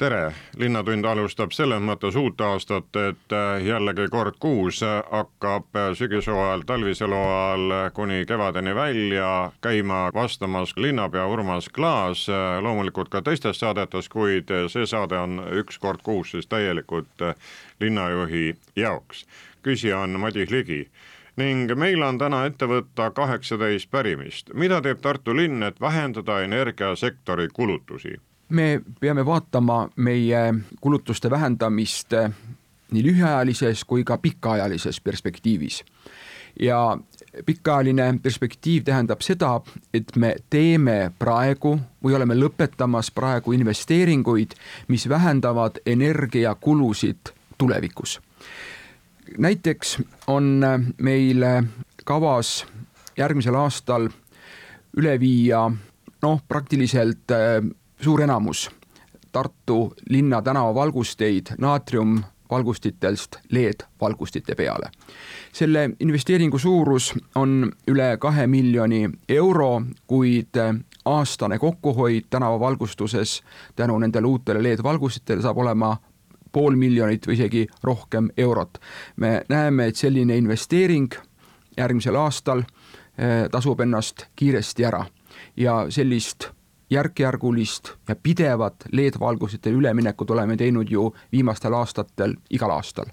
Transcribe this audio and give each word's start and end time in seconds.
Tere, 0.00 0.32
Linnatund 0.56 1.04
alustab 1.04 1.52
selles 1.52 1.82
mõttes 1.84 2.16
uut 2.16 2.40
aastat, 2.40 2.88
et 2.96 3.34
äh, 3.36 3.60
jällegi 3.60 4.06
kord 4.08 4.38
kuus 4.40 4.78
hakkab 4.84 5.76
sügishooajal, 5.98 6.62
talvisel 6.68 7.12
hooajal 7.12 7.90
kuni 7.92 8.22
kevadeni 8.28 8.72
välja 8.74 9.50
käima 9.60 10.06
vastamas 10.14 10.72
linnapea 10.76 11.26
Urmas 11.28 11.68
Klaas, 11.68 12.24
loomulikult 12.60 13.12
ka 13.12 13.20
teistes 13.22 13.60
saadetes, 13.60 14.08
kuid 14.08 14.48
see 14.72 14.86
saade 14.88 15.20
on 15.20 15.42
üks 15.60 15.76
kord 15.78 16.00
kuus 16.06 16.32
siis 16.32 16.48
täielikult 16.48 17.26
linnajuhi 17.80 18.56
jaoks. 18.76 19.26
küsija 19.62 19.98
on 19.98 20.16
Madis 20.20 20.50
Ligi 20.50 20.86
ning 21.36 21.76
meil 21.76 22.02
on 22.02 22.18
täna 22.18 22.46
ette 22.48 22.64
võtta 22.64 23.10
kaheksateist 23.10 23.90
pärimist, 23.90 24.54
mida 24.54 24.80
teeb 24.80 25.04
Tartu 25.04 25.36
linn, 25.36 25.62
et 25.62 25.80
vähendada 25.80 26.40
energiasektori 26.40 27.48
kulutusi 27.52 28.16
me 28.50 28.80
peame 29.00 29.26
vaatama 29.26 29.88
meie 29.96 30.54
kulutuste 30.80 31.30
vähendamist 31.30 32.12
eh, 32.12 32.30
nii 32.90 33.02
lühiajalises 33.02 33.84
kui 33.84 34.04
ka 34.04 34.18
pikaajalises 34.18 35.00
perspektiivis. 35.00 35.84
ja 36.60 36.98
pikaajaline 37.46 38.18
perspektiiv 38.22 38.82
tähendab 38.84 39.20
seda, 39.22 39.60
et 39.94 40.16
me 40.16 40.34
teeme 40.50 41.12
praegu 41.18 41.78
või 42.04 42.14
oleme 42.14 42.34
lõpetamas 42.34 43.12
praegu 43.14 43.52
investeeringuid, 43.52 44.50
mis 44.88 45.08
vähendavad 45.08 45.78
energiakulusid 45.86 47.32
tulevikus. 47.58 48.20
näiteks 49.38 49.98
on 50.26 50.62
meil 50.98 51.44
kavas 52.04 52.66
järgmisel 53.16 53.54
aastal 53.54 54.08
üle 54.96 55.20
viia 55.20 55.70
noh, 56.22 56.42
praktiliselt 56.48 57.30
eh, 57.30 57.62
suur 58.00 58.22
enamus 58.22 58.70
Tartu 59.32 59.94
linna 60.08 60.42
tänavavalgusteid 60.42 61.46
naatriumvalgustitest 61.58 63.36
LED-valgustite 63.52 64.54
peale. 64.54 64.90
selle 65.52 65.90
investeeringu 66.00 66.58
suurus 66.58 67.14
on 67.34 67.72
üle 67.88 68.16
kahe 68.18 68.46
miljoni 68.46 69.10
euro, 69.28 69.82
kuid 70.06 70.56
aastane 71.04 71.58
kokkuhoid 71.58 72.24
tänavavalgustuses 72.30 73.42
tänu 73.76 73.98
nendele 73.98 74.26
uutele 74.26 74.62
LED-valgustitele 74.62 75.42
saab 75.42 75.58
olema 75.58 75.96
pool 76.52 76.76
miljonit 76.76 77.26
või 77.26 77.32
isegi 77.34 77.66
rohkem 77.82 78.30
eurot. 78.36 78.78
me 79.16 79.44
näeme, 79.48 79.86
et 79.86 79.96
selline 79.96 80.36
investeering 80.36 81.14
järgmisel 81.76 82.16
aastal 82.16 82.58
eh, 82.58 83.48
tasub 83.50 83.80
ennast 83.80 84.26
kiiresti 84.36 84.84
ära 84.84 85.04
ja 85.56 85.86
sellist 85.88 86.50
järk-järgulist 86.90 87.92
ja 88.08 88.16
pidevat 88.16 88.74
LED-valgusitele 88.92 89.76
üleminekut 89.76 90.30
oleme 90.30 90.56
teinud 90.56 90.90
ju 90.90 91.14
viimastel 91.32 91.74
aastatel 91.74 92.34
igal 92.50 92.70
aastal. 92.70 93.06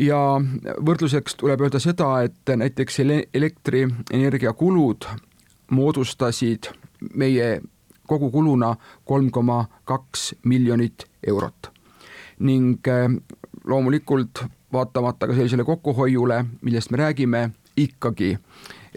ja 0.00 0.40
võrdluseks 0.86 1.36
tuleb 1.36 1.60
öelda 1.60 1.80
seda, 1.80 2.22
et 2.22 2.56
näiteks 2.56 2.98
elektrienergia 3.34 4.52
kulud 4.52 5.06
moodustasid 5.70 6.68
meie 7.14 7.60
kogukuluna 8.06 8.76
kolm 9.04 9.30
koma 9.30 9.64
kaks 9.84 10.34
miljonit 10.44 11.06
eurot 11.26 11.70
ning 12.38 12.88
eh, 12.88 13.08
loomulikult 13.64 14.44
vaatamata 14.72 15.26
ka 15.26 15.34
sellisele 15.34 15.64
kokkuhoiule, 15.64 16.44
millest 16.62 16.90
me 16.90 16.96
räägime, 16.96 17.50
ikkagi 17.76 18.36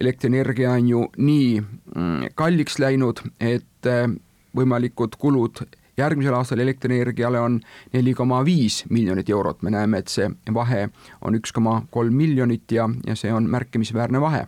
elektrienergia 0.01 0.71
on 0.71 0.89
ju 0.89 1.03
nii 1.17 1.61
mm, 1.61 2.31
kalliks 2.35 2.79
läinud, 2.79 3.21
et 3.39 3.87
äh, 3.87 4.07
võimalikud 4.55 5.15
kulud 5.19 5.63
järgmisel 5.99 6.33
aastal 6.33 6.59
elektrienergiale 6.63 7.39
on 7.39 7.59
neli 7.93 8.13
koma 8.13 8.39
viis 8.45 8.83
miljonit 8.89 9.29
eurot, 9.29 9.61
me 9.61 9.73
näeme, 9.75 9.99
et 9.99 10.07
see 10.11 10.29
vahe 10.53 10.87
on 11.21 11.35
üks 11.35 11.51
koma 11.55 11.81
kolm 11.91 12.15
miljonit 12.15 12.71
ja, 12.71 12.89
ja 13.07 13.15
see 13.19 13.33
on 13.33 13.49
märkimisväärne 13.51 14.21
vahe. 14.21 14.45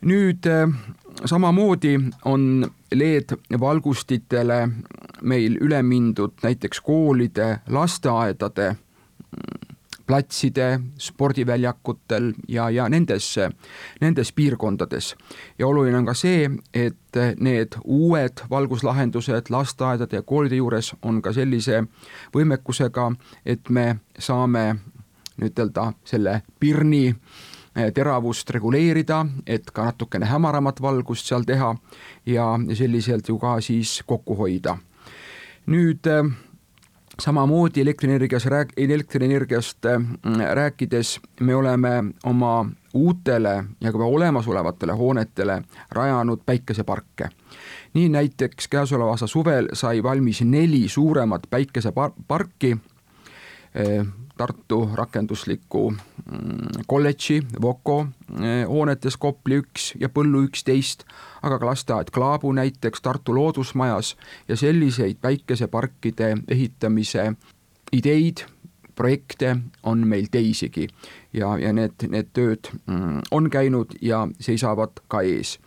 nüüd 0.00 0.46
äh, 0.48 0.68
samamoodi 1.24 1.98
on 2.24 2.70
LED-valgustitele 2.94 4.68
meil 5.22 5.58
üle 5.60 5.82
mindud 5.82 6.40
näiteks 6.42 6.80
koolide, 6.80 7.58
lasteaedade 7.68 8.76
platside, 10.10 10.80
spordiväljakutel 10.98 12.32
ja, 12.48 12.70
ja 12.70 12.88
nendes, 12.88 13.36
nendes 14.00 14.32
piirkondades. 14.32 15.14
ja 15.58 15.66
oluline 15.66 15.98
on 15.98 16.06
ka 16.06 16.14
see, 16.18 16.50
et 16.74 17.18
need 17.38 17.76
uued 17.84 18.42
valguslahendused 18.50 19.52
lasteaedade 19.54 20.16
ja 20.16 20.22
koolide 20.22 20.58
juures 20.58 20.94
on 21.02 21.22
ka 21.22 21.32
sellise 21.32 21.84
võimekusega, 22.34 23.12
et 23.46 23.70
me 23.70 24.00
saame 24.18 24.64
ütelda 25.38 25.92
selle 26.04 26.40
pirni 26.60 27.06
eh, 27.06 27.92
teravust 27.94 28.50
reguleerida, 28.50 29.22
et 29.46 29.70
ka 29.70 29.86
natukene 29.92 30.26
hämaramat 30.26 30.82
valgust 30.82 31.30
seal 31.30 31.46
teha 31.46 31.74
ja 32.26 32.52
selliselt 32.74 33.28
ju 33.28 33.38
ka 33.38 33.60
siis 33.60 34.00
kokku 34.06 34.34
hoida. 34.42 34.78
nüüd 35.70 36.06
eh, 36.10 36.34
samamoodi 37.20 37.80
elektrienergias 37.80 38.46
rääk-, 38.46 38.72
elektrienergiast 38.76 39.86
äh, 39.86 40.00
rääkides 40.54 41.20
me 41.40 41.54
oleme 41.54 42.04
oma 42.24 42.66
uutele 42.94 43.64
ja 43.80 43.92
ka 43.92 44.04
olemasolevatele 44.04 44.92
hoonetele 44.92 45.62
rajanud 45.90 46.40
päikeseparke. 46.46 47.28
nii 47.94 48.08
näiteks 48.08 48.68
käesoleva 48.68 49.10
aasta 49.10 49.26
suvel 49.26 49.68
sai 49.72 50.02
valmis 50.02 50.42
neli 50.42 50.88
suuremat 50.88 51.42
päikeseparki 51.50 52.72
äh, 52.72 54.06
Tartu 54.40 54.78
rakendusliku 54.96 55.90
mm, 55.90 56.84
kolledži, 56.88 57.42
Voko 57.62 57.98
eh, 58.40 58.62
hoonetes 58.68 59.18
Kopli 59.20 59.58
üks 59.60 59.90
ja 60.00 60.08
Põllu 60.08 60.46
üksteist, 60.48 61.04
aga 61.44 61.58
ka 61.60 61.68
lasteaed 61.68 62.12
Klaabu 62.14 62.52
näiteks 62.56 63.04
Tartu 63.04 63.36
Loodusmajas 63.36 64.14
ja 64.48 64.56
selliseid 64.56 65.20
päikeseparkide 65.20 66.32
ehitamise 66.48 67.34
ideid, 67.92 68.46
projekte 68.96 69.56
on 69.82 70.06
meil 70.08 70.26
teisigi 70.32 70.88
ja, 71.32 71.54
ja 71.58 71.72
need, 71.72 72.08
need 72.08 72.32
tööd 72.36 72.72
mm, 72.86 73.22
on 73.30 73.48
käinud 73.52 73.96
ja 74.00 74.26
seisavad 74.40 75.04
ka 75.08 75.20
ees. 75.20 75.58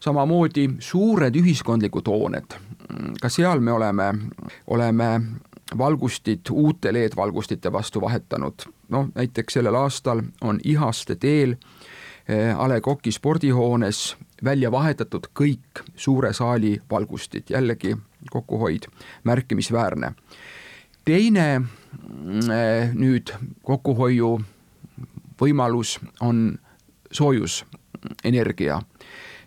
samamoodi 0.00 0.68
suured 0.78 1.36
ühiskondlikud 1.36 2.10
hooned, 2.10 2.54
mm, 2.88 3.14
ka 3.22 3.30
seal 3.30 3.60
me 3.60 3.72
oleme, 3.72 4.14
oleme 4.66 5.08
valgustit 5.78 6.40
uute 6.50 6.92
LED-valgustite 6.92 7.72
vastu 7.72 8.00
vahetanud. 8.00 8.54
noh, 8.88 9.08
näiteks 9.14 9.54
sellel 9.54 9.74
aastal 9.74 10.22
on 10.40 10.60
Ihaste 10.64 11.16
teel 11.16 11.56
eh, 12.28 12.58
A 12.58 12.68
Le 12.68 12.80
Coq'i 12.80 13.12
spordihoones 13.12 14.16
välja 14.44 14.70
vahetatud 14.72 15.26
kõik 15.40 15.82
suure 15.96 16.32
saali 16.32 16.80
valgustid, 16.90 17.42
jällegi 17.50 17.96
kokkuhoid 18.30 18.82
märkimisväärne. 19.24 20.12
teine 21.04 21.54
eh, 21.54 22.94
nüüd 22.94 23.32
kokkuhoiu 23.62 24.40
võimalus 25.40 25.98
on 26.20 26.58
soojusenergia 27.12 28.80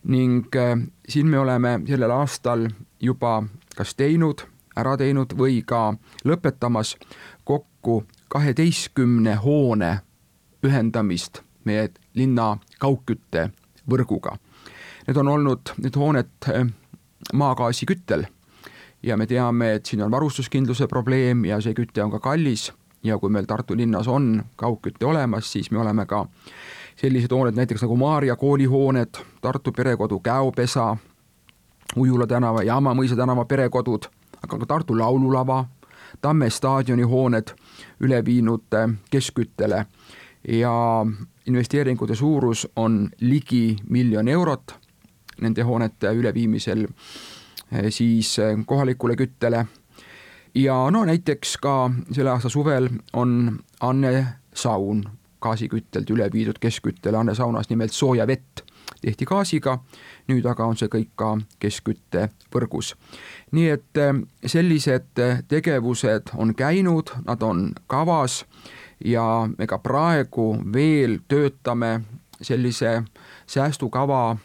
ning 0.03 0.55
eh, 0.55 0.77
siin 1.09 1.27
me 1.27 1.39
oleme 1.39 1.79
sellel 1.87 2.11
aastal 2.11 2.69
juba 2.99 3.43
kas 3.75 3.95
teinud 3.95 4.50
ära 4.77 4.95
teinud 4.97 5.33
või 5.37 5.61
ka 5.67 5.93
lõpetamas 6.27 6.95
kokku 7.43 8.03
kaheteistkümne 8.31 9.35
hoone 9.43 9.99
ühendamist 10.63 11.41
meie 11.65 11.89
linna 12.15 12.57
kaugküttevõrguga. 12.79 14.37
Need 15.07 15.17
on 15.17 15.27
olnud, 15.27 15.73
need 15.81 15.97
hooned 15.97 16.47
eh, 16.53 16.67
maagaasi 17.33 17.87
küttel. 17.89 18.25
Ja 19.03 19.17
me 19.17 19.25
teame, 19.25 19.73
et 19.75 19.89
siin 19.89 20.03
on 20.05 20.11
varustuskindluse 20.13 20.87
probleem 20.87 21.45
ja 21.45 21.57
see 21.61 21.73
küte 21.73 22.03
on 22.03 22.11
ka 22.13 22.19
kallis. 22.21 22.69
Ja 23.03 23.17
kui 23.17 23.33
meil 23.33 23.47
Tartu 23.49 23.73
linnas 23.77 24.07
on 24.07 24.43
kaugküte 24.55 25.05
olemas, 25.09 25.49
siis 25.51 25.71
me 25.71 25.79
oleme 25.81 26.05
ka 26.05 26.27
sellised 27.01 27.33
hooned 27.33 27.57
näiteks 27.57 27.81
nagu 27.81 27.97
Maarja 27.97 28.35
koolihooned, 28.37 29.17
Tartu 29.41 29.71
perekodu 29.73 30.19
Käopesa, 30.19 30.97
Ujula 31.97 32.27
tänava, 32.27 32.61
Jaamamõisa 32.63 33.17
tänava 33.17 33.45
perekodud 33.45 34.05
aga 34.43 34.57
ka 34.57 34.65
Tartu 34.65 34.97
Laululava, 34.97 35.65
Tamme 36.21 36.49
staadioni 36.49 37.03
hooned 37.07 37.53
üle 38.03 38.25
viinud 38.25 38.75
keskküttele 39.11 39.85
ja 40.47 41.05
investeeringute 41.45 42.15
suurus 42.15 42.67
on 42.75 43.09
ligi 43.19 43.77
miljon 43.89 44.27
eurot 44.27 44.75
nende 45.41 45.63
hoonete 45.63 46.11
üleviimisel 46.11 46.87
siis 47.89 48.37
kohalikule 48.65 49.15
küttele. 49.15 49.65
ja 50.55 50.91
no 50.91 51.05
näiteks 51.05 51.57
ka 51.57 51.91
selle 52.11 52.29
aasta 52.29 52.49
suvel 52.49 52.89
on 53.13 53.59
Anne 53.79 54.27
saun 54.53 55.03
gaasiküttelt 55.41 56.09
üle 56.09 56.29
viidud 56.33 56.59
keskküttele, 56.59 57.17
Anne 57.17 57.35
saunas 57.35 57.69
nimelt 57.69 57.91
sooja 57.91 58.27
vett 58.27 58.61
tehti 59.01 59.25
gaasiga, 59.25 59.77
nüüd 60.27 60.45
aga 60.45 60.65
on 60.65 60.77
see 60.77 60.89
kõik 60.91 61.11
ka 61.15 61.37
keskküttevõrgus. 61.59 62.95
nii 63.51 63.69
et 63.69 63.97
eh, 63.97 64.13
sellised 64.45 65.23
tegevused 65.47 66.35
on 66.37 66.55
käinud, 66.55 67.11
nad 67.25 67.43
on 67.43 67.71
kavas 67.87 68.45
ja 69.05 69.47
me 69.57 69.67
ka 69.67 69.77
praegu 69.77 70.55
veel 70.73 71.19
töötame 71.27 72.01
sellise 72.41 73.03
säästukava 73.47 74.37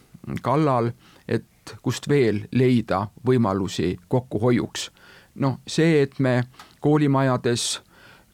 kallal, 0.42 0.90
et 1.28 1.76
kust 1.82 2.08
veel 2.08 2.44
leida 2.52 3.06
võimalusi 3.26 3.96
kokkuhoiuks. 4.08 4.90
noh, 5.34 5.58
see, 5.66 6.02
et 6.02 6.18
me 6.18 6.44
koolimajades 6.80 7.82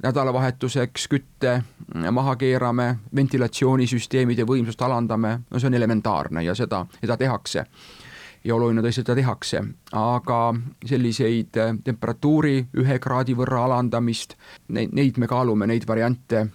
nädalavahetuseks 0.02 1.08
kütte 1.08 1.62
maha 2.10 2.37
keerame, 2.37 2.96
ventilatsioonisüsteemide 3.16 4.46
võimsust 4.49 4.82
alandame, 4.82 5.38
no 5.50 5.60
see 5.60 5.70
on 5.70 5.78
elementaarne 5.78 6.43
ja 6.44 6.54
seda, 6.58 6.84
seda 7.00 7.16
tehakse. 7.16 7.64
ja 8.44 8.54
oluline 8.54 8.82
tõesti, 8.82 9.04
seda 9.04 9.14
tehakse, 9.14 9.60
aga 9.94 10.38
selliseid 10.87 11.58
äh, 11.62 11.76
temperatuuri 11.84 12.56
ühe 12.82 12.96
kraadi 12.99 13.37
võrra 13.38 13.60
alandamist, 13.69 14.34
neid, 14.75 14.90
neid 14.93 15.20
me 15.22 15.28
kaalume, 15.31 15.66
neid 15.70 15.87
variante, 15.87 16.48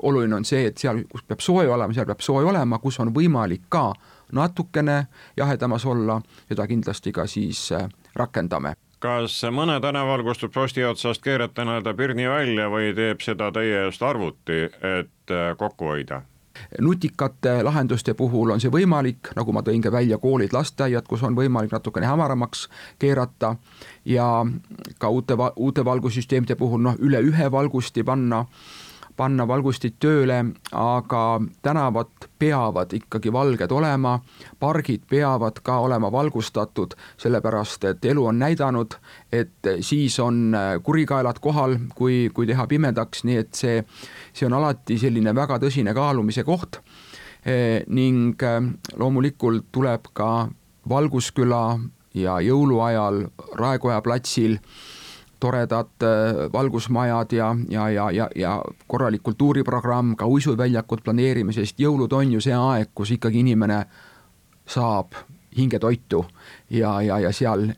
oluline 0.00 0.38
on 0.38 0.48
see, 0.48 0.64
et 0.70 0.80
seal, 0.80 1.02
kus 1.10 1.26
peab 1.28 1.44
soe 1.44 1.66
olema, 1.68 1.92
seal 1.92 2.08
peab 2.08 2.24
soe 2.24 2.44
olema, 2.48 2.78
kus 2.80 2.96
on 3.04 3.12
võimalik 3.12 3.68
ka 3.68 3.90
natukene 4.32 4.96
jahedamas 5.36 5.84
olla, 5.84 6.16
seda 6.48 6.66
kindlasti 6.66 7.12
ka 7.12 7.28
siis 7.28 7.66
äh, 7.76 7.84
rakendame 8.16 8.72
kas 9.04 9.36
mõne 9.52 9.80
tänavalgustusposti 9.84 10.84
otsast 10.88 11.20
keerata 11.22 11.64
nii-öelda 11.64 11.92
pirni 11.94 12.24
välja 12.28 12.70
või 12.72 12.94
teeb 12.96 13.20
seda 13.20 13.50
teie 13.52 13.82
eest 13.84 14.02
arvuti, 14.02 14.62
et 14.64 15.34
äh, 15.34 15.50
kokku 15.60 15.92
hoida? 15.92 16.22
nutikate 16.80 17.62
lahenduste 17.66 18.14
puhul 18.14 18.52
on 18.54 18.60
see 18.62 18.70
võimalik, 18.70 19.32
nagu 19.36 19.52
ma 19.52 19.60
tõin 19.66 19.82
ka 19.82 19.90
välja, 19.92 20.20
koolid, 20.22 20.52
lasteaiad, 20.54 21.02
kus 21.10 21.24
on 21.26 21.34
võimalik 21.34 21.72
natukene 21.74 22.06
hämaramaks 22.06 22.68
keerata 23.02 23.56
ja 24.06 24.28
ka 25.02 25.10
uute, 25.10 25.34
uute 25.56 25.84
valgussüsteemide 25.84 26.54
puhul 26.56 26.84
noh, 26.86 26.94
üle 27.02 27.20
ühe 27.26 27.50
valgusti 27.50 28.06
panna 28.06 28.44
panna 29.16 29.46
valgustid 29.48 29.96
tööle, 30.02 30.40
aga 30.74 31.22
tänavad 31.62 32.28
peavad 32.38 32.92
ikkagi 32.96 33.32
valged 33.32 33.72
olema, 33.72 34.16
pargid 34.60 35.04
peavad 35.10 35.60
ka 35.64 35.78
olema 35.86 36.10
valgustatud, 36.12 36.96
sellepärast 37.20 37.88
et 37.90 38.04
elu 38.10 38.26
on 38.26 38.38
näidanud, 38.42 38.98
et 39.32 39.70
siis 39.80 40.18
on 40.22 40.56
kurikaelad 40.82 41.38
kohal, 41.40 41.78
kui, 41.94 42.30
kui 42.34 42.46
teha 42.50 42.66
pimedaks, 42.66 43.24
nii 43.24 43.40
et 43.44 43.54
see, 43.54 43.80
see 44.32 44.48
on 44.48 44.58
alati 44.58 44.98
selline 44.98 45.34
väga 45.34 45.60
tõsine 45.62 45.94
kaalumise 45.94 46.44
koht. 46.44 46.80
Ning 47.92 48.40
loomulikult 48.96 49.66
tuleb 49.72 50.08
ka 50.16 50.48
Valgusküla 50.88 51.64
ja 52.14 52.38
jõuluajal 52.44 53.26
Raekoja 53.58 54.00
platsil 54.04 54.58
toredad 55.44 56.06
äh, 56.06 56.40
valgusmajad 56.52 57.36
ja, 57.36 57.52
ja, 57.68 57.88
ja, 57.92 58.08
ja, 58.10 58.28
ja 58.36 58.56
korralik 58.86 59.22
kultuuriprogramm, 59.22 60.16
ka 60.16 60.26
uisuväljakud 60.26 61.04
planeerime, 61.04 61.52
sest 61.52 61.80
jõulud 61.80 62.12
on 62.16 62.36
ju 62.36 62.42
see 62.44 62.56
aeg, 62.56 62.94
kus 62.96 63.12
ikkagi 63.18 63.44
inimene 63.44 63.84
saab 64.64 65.14
hingetoitu 65.56 66.24
ja, 66.70 66.96
ja, 67.02 67.20
ja 67.20 67.32
seal 67.32 67.68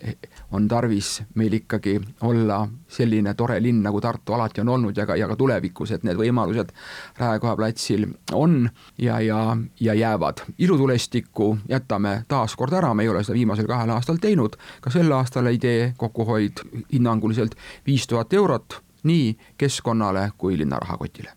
on 0.52 0.68
tarvis 0.68 1.22
meil 1.34 1.52
ikkagi 1.52 2.00
olla 2.22 2.68
selline 2.88 3.34
tore 3.34 3.62
linn, 3.62 3.82
nagu 3.82 4.00
Tartu 4.00 4.32
alati 4.32 4.60
on 4.60 4.68
olnud 4.68 4.96
ja 4.96 5.06
ka, 5.06 5.16
ja 5.16 5.28
ka 5.28 5.36
tulevikus, 5.36 5.90
et 5.92 6.04
need 6.06 6.18
võimalused 6.18 6.72
Raekoja 7.18 7.56
platsil 7.56 8.06
on 8.32 8.68
ja, 8.98 9.20
ja, 9.20 9.56
ja 9.80 9.94
jäävad. 9.94 10.44
ilutulestikku 10.58 11.58
jätame 11.68 12.24
taas 12.28 12.56
kord 12.56 12.72
ära, 12.72 12.94
me 12.94 13.02
ei 13.02 13.08
ole 13.08 13.24
seda 13.24 13.38
viimasel 13.38 13.66
kahel 13.66 13.90
aastal 13.90 14.20
teinud, 14.22 14.56
ka 14.80 14.90
sel 14.90 15.12
aastal 15.12 15.46
ei 15.46 15.58
tee 15.58 15.94
kokkuhoid 15.96 16.62
hinnanguliselt 16.92 17.56
viis 17.86 18.06
tuhat 18.06 18.32
eurot 18.32 18.82
nii 19.02 19.36
keskkonnale 19.58 20.30
kui 20.38 20.58
linna 20.58 20.78
rahakotile 20.82 21.34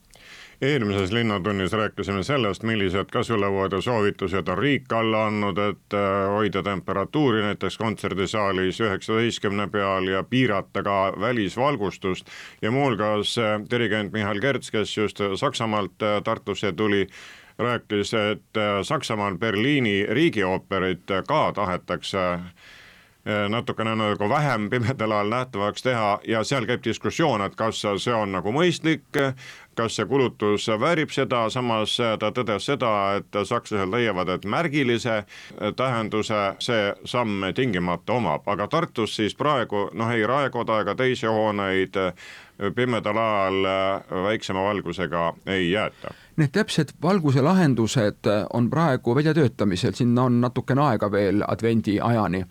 eelmises 0.62 1.12
Linnatunnis 1.12 1.74
rääkisime 1.74 2.24
sellest, 2.24 2.64
millised 2.64 3.06
ja 3.72 3.82
soovitused 3.82 4.48
on 4.48 4.58
riik 4.58 4.94
alla 4.94 5.26
andnud, 5.28 5.58
et 5.58 5.94
äh, 5.94 6.28
hoida 6.28 6.64
temperatuuri 6.64 7.42
näiteks 7.42 7.78
kontserdisaalis 7.78 8.82
üheksateistkümne 8.82 9.68
peal 9.72 10.08
ja 10.08 10.24
piirata 10.24 10.84
ka 10.84 11.14
välisvalgustust. 11.20 12.28
Ja 12.62 12.72
muuhulgas 12.72 13.38
äh, 13.38 13.62
dirigent 13.72 14.14
Mihhail 14.14 14.40
Kerts, 14.40 14.72
kes 14.72 14.98
just 14.98 15.20
Saksamaalt 15.36 16.04
äh, 16.04 16.22
Tartusse 16.24 16.72
tuli, 16.72 17.08
rääkis, 17.60 18.14
et 18.14 18.60
Saksamaal 18.84 19.38
Berliini 19.38 20.06
riigiooperit 20.10 21.12
ka 21.28 21.52
tahetakse 21.56 22.40
natukene 23.50 23.96
nagu 23.96 24.30
vähem 24.30 24.70
pimedal 24.70 25.12
ajal 25.12 25.30
nähtavaks 25.30 25.84
teha 25.84 26.20
ja 26.28 26.44
seal 26.44 26.66
käib 26.70 26.84
diskussioon, 26.84 27.42
et 27.46 27.56
kas 27.56 27.82
see 27.82 28.14
on 28.14 28.32
nagu 28.32 28.54
mõistlik, 28.56 29.06
kas 29.80 29.96
see 29.96 30.06
kulutus 30.06 30.68
väärib 30.82 31.12
seda, 31.14 31.46
samas 31.50 31.96
ta 32.20 32.32
tõdes 32.36 32.68
seda, 32.72 32.92
et 33.20 33.40
sakslased 33.48 33.92
leiavad, 33.92 34.30
et 34.34 34.46
märgilise 34.46 35.24
tähenduse 35.76 36.42
see 36.64 36.94
samm 37.06 37.48
tingimata 37.56 38.18
omab, 38.20 38.48
aga 38.48 38.68
Tartus 38.68 39.16
siis 39.20 39.36
praegu 39.36 39.88
noh, 39.94 40.12
ei 40.12 40.26
raekoda 40.28 40.82
ega 40.84 40.96
teisi 41.00 41.28
hooneid 41.28 42.00
pimedal 42.76 43.18
ajal 43.18 43.70
väiksema 44.26 44.64
valgusega 44.68 45.30
ei 45.48 45.72
jäeta 45.72 46.12
Need 46.40 46.54
täpsed 46.56 46.94
valguse 47.04 47.42
lahendused 47.44 48.28
on 48.54 48.70
praegu 48.72 49.16
väljatöötamisel, 49.16 49.92
sinna 49.94 50.24
on 50.24 50.38
natukene 50.42 50.82
aega 50.82 51.10
veel 51.12 51.44
advendi 51.48 51.98
ajani. 52.00 52.46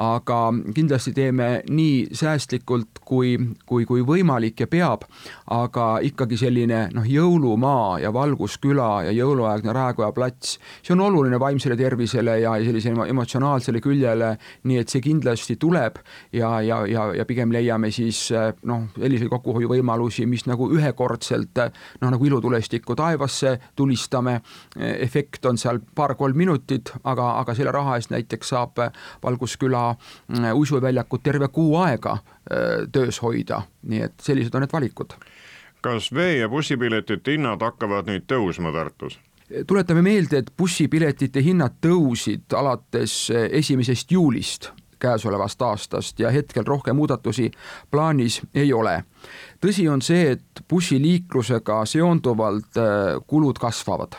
Aga 0.00 0.38
kindlasti 0.74 1.12
teeme 1.16 1.48
nii 1.70 2.10
säästlikult 2.16 3.02
kui, 3.04 3.34
kui, 3.66 3.86
kui 3.88 4.04
võimalik 4.06 4.64
ja 4.64 4.68
peab, 4.70 5.06
aga 5.52 5.86
ikkagi 6.06 6.38
selline 6.40 6.86
noh, 6.94 7.06
jõulumaa 7.06 7.98
ja 8.02 8.12
valgusküla 8.14 8.90
ja 9.08 9.14
jõuluaegne 9.16 9.74
Raekoja 9.76 10.10
plats, 10.16 10.58
see 10.82 10.94
on 10.96 11.04
oluline 11.06 11.40
vaimsele 11.40 11.76
tervisele 11.78 12.38
ja 12.42 12.56
sellisele 12.64 13.08
emotsionaalsele 13.12 13.82
küljele, 13.84 14.34
nii 14.68 14.82
et 14.82 14.92
see 14.92 15.04
kindlasti 15.04 15.56
tuleb 15.60 16.00
ja, 16.32 16.56
ja, 16.64 16.82
ja, 16.88 17.08
ja 17.16 17.28
pigem 17.28 17.52
leiame 17.54 17.92
siis 17.94 18.26
noh, 18.68 18.88
selliseid 18.98 19.30
kokkuhoiuvõimalusi, 19.32 20.26
mis 20.30 20.46
nagu 20.50 20.70
ühekordselt 20.74 21.64
noh, 22.00 22.10
nagu 22.10 22.30
ilutulestikku 22.30 22.96
taevas 22.98 23.20
taevasse 23.20 23.60
tulistame, 23.76 24.40
efekt 24.76 25.44
on 25.46 25.58
seal 25.58 25.80
paar-kolm 25.94 26.36
minutit, 26.36 26.92
aga, 27.04 27.38
aga 27.40 27.54
selle 27.54 27.72
raha 27.72 27.96
eest 27.98 28.10
näiteks 28.10 28.48
saab 28.48 28.78
Valgusküla 29.22 29.89
uisuväljakut 30.54 31.22
terve 31.22 31.48
kuu 31.48 31.76
aega 31.82 32.12
äh, 32.12 32.86
töös 32.92 33.22
hoida, 33.22 33.62
nii 33.82 34.02
et 34.08 34.14
sellised 34.22 34.54
on 34.54 34.66
need 34.66 34.72
valikud. 34.72 35.16
kas 35.80 36.12
vee- 36.14 36.38
ja 36.38 36.48
bussipiletite 36.48 37.32
hinnad 37.32 37.62
hakkavad 37.62 38.08
nüüd 38.10 38.28
tõusma 38.28 38.72
Tartus? 38.72 39.18
tuletame 39.66 40.02
meelde, 40.02 40.38
et 40.38 40.52
bussipiletite 40.58 41.42
hinnad 41.42 41.80
tõusid 41.82 42.54
alates 42.54 43.32
esimesest 43.50 44.12
juulist 44.12 44.70
käesolevast 45.00 45.62
aastast 45.62 46.20
ja 46.20 46.30
hetkel 46.30 46.64
rohkem 46.66 46.96
muudatusi 46.96 47.50
plaanis 47.90 48.40
ei 48.54 48.72
ole. 48.72 49.04
tõsi 49.60 49.88
on 49.90 50.02
see, 50.02 50.30
et 50.36 50.64
bussiliiklusega 50.68 51.84
seonduvalt 51.84 52.76
äh, 52.76 53.20
kulud 53.26 53.58
kasvavad 53.58 54.16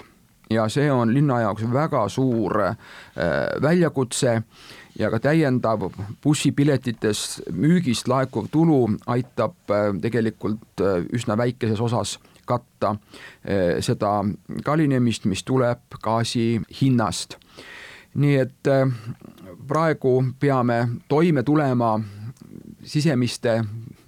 ja 0.50 0.68
see 0.70 0.92
on 0.92 1.14
linna 1.14 1.42
jaoks 1.46 1.66
väga 1.74 2.08
suur 2.10 2.62
äh, 2.62 2.78
väljakutse 3.62 4.42
ja 5.02 5.10
ka 5.10 5.20
täiendav 5.22 5.88
bussipiletitest 6.24 7.52
müügist 7.58 8.10
laekuv 8.12 8.50
tulu 8.54 8.84
aitab 9.10 9.74
äh, 9.74 9.90
tegelikult 10.02 10.84
üsna 11.14 11.38
väikeses 11.38 11.82
osas 11.82 12.18
katta 12.46 12.96
seda 13.86 14.10
kallinemist, 14.66 15.28
mis 15.30 15.44
tuleb 15.48 15.96
gaasi 16.04 16.60
hinnast. 16.82 17.38
nii 18.14 18.34
et 18.42 18.70
praegu 19.70 20.16
peame 20.40 20.80
toime 21.08 21.44
tulema 21.48 21.94
sisemiste 22.84 23.62